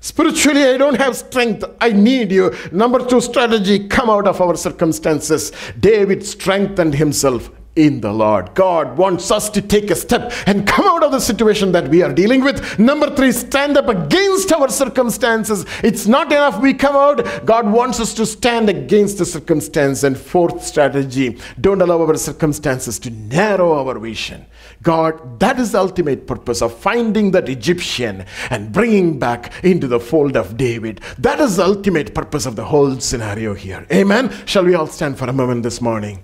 Spiritually, 0.00 0.64
I 0.64 0.76
don't 0.76 0.96
have 0.96 1.16
strength. 1.16 1.64
I 1.80 1.90
need 1.90 2.30
you. 2.30 2.54
Number 2.72 3.04
two 3.04 3.20
strategy 3.20 3.88
come 3.88 4.08
out 4.10 4.26
of 4.28 4.40
our 4.40 4.56
circumstances. 4.56 5.52
David 5.80 6.24
strengthened 6.24 6.94
himself 6.94 7.50
in 7.78 8.00
the 8.00 8.12
Lord. 8.12 8.54
God 8.54 8.98
wants 8.98 9.30
us 9.30 9.48
to 9.50 9.62
take 9.62 9.90
a 9.90 9.94
step 9.94 10.32
and 10.46 10.66
come 10.66 10.86
out 10.86 11.04
of 11.04 11.12
the 11.12 11.20
situation 11.20 11.70
that 11.72 11.88
we 11.88 12.02
are 12.02 12.12
dealing 12.12 12.42
with. 12.42 12.78
Number 12.78 13.14
three, 13.14 13.30
stand 13.30 13.76
up 13.76 13.88
against 13.88 14.52
our 14.52 14.68
circumstances. 14.68 15.64
It's 15.84 16.06
not 16.08 16.32
enough 16.32 16.60
we 16.60 16.74
come 16.74 16.96
out. 16.96 17.46
God 17.46 17.70
wants 17.70 18.00
us 18.00 18.14
to 18.14 18.26
stand 18.26 18.68
against 18.68 19.18
the 19.18 19.24
circumstance. 19.24 20.02
And 20.02 20.18
fourth 20.18 20.64
strategy, 20.64 21.38
don't 21.60 21.80
allow 21.80 22.00
our 22.02 22.16
circumstances 22.16 22.98
to 23.00 23.10
narrow 23.10 23.72
our 23.74 23.98
vision. 23.98 24.44
God, 24.82 25.40
that 25.40 25.58
is 25.58 25.72
the 25.72 25.78
ultimate 25.78 26.26
purpose 26.26 26.62
of 26.62 26.76
finding 26.76 27.32
that 27.32 27.48
Egyptian 27.48 28.24
and 28.50 28.72
bringing 28.72 29.18
back 29.18 29.52
into 29.64 29.88
the 29.88 30.00
fold 30.00 30.36
of 30.36 30.56
David. 30.56 31.00
That 31.18 31.40
is 31.40 31.56
the 31.56 31.64
ultimate 31.64 32.14
purpose 32.14 32.46
of 32.46 32.56
the 32.56 32.64
whole 32.64 32.98
scenario 33.00 33.54
here. 33.54 33.86
Amen. 33.92 34.32
Shall 34.46 34.64
we 34.64 34.74
all 34.74 34.86
stand 34.86 35.18
for 35.18 35.26
a 35.26 35.32
moment 35.32 35.62
this 35.62 35.80
morning? 35.80 36.22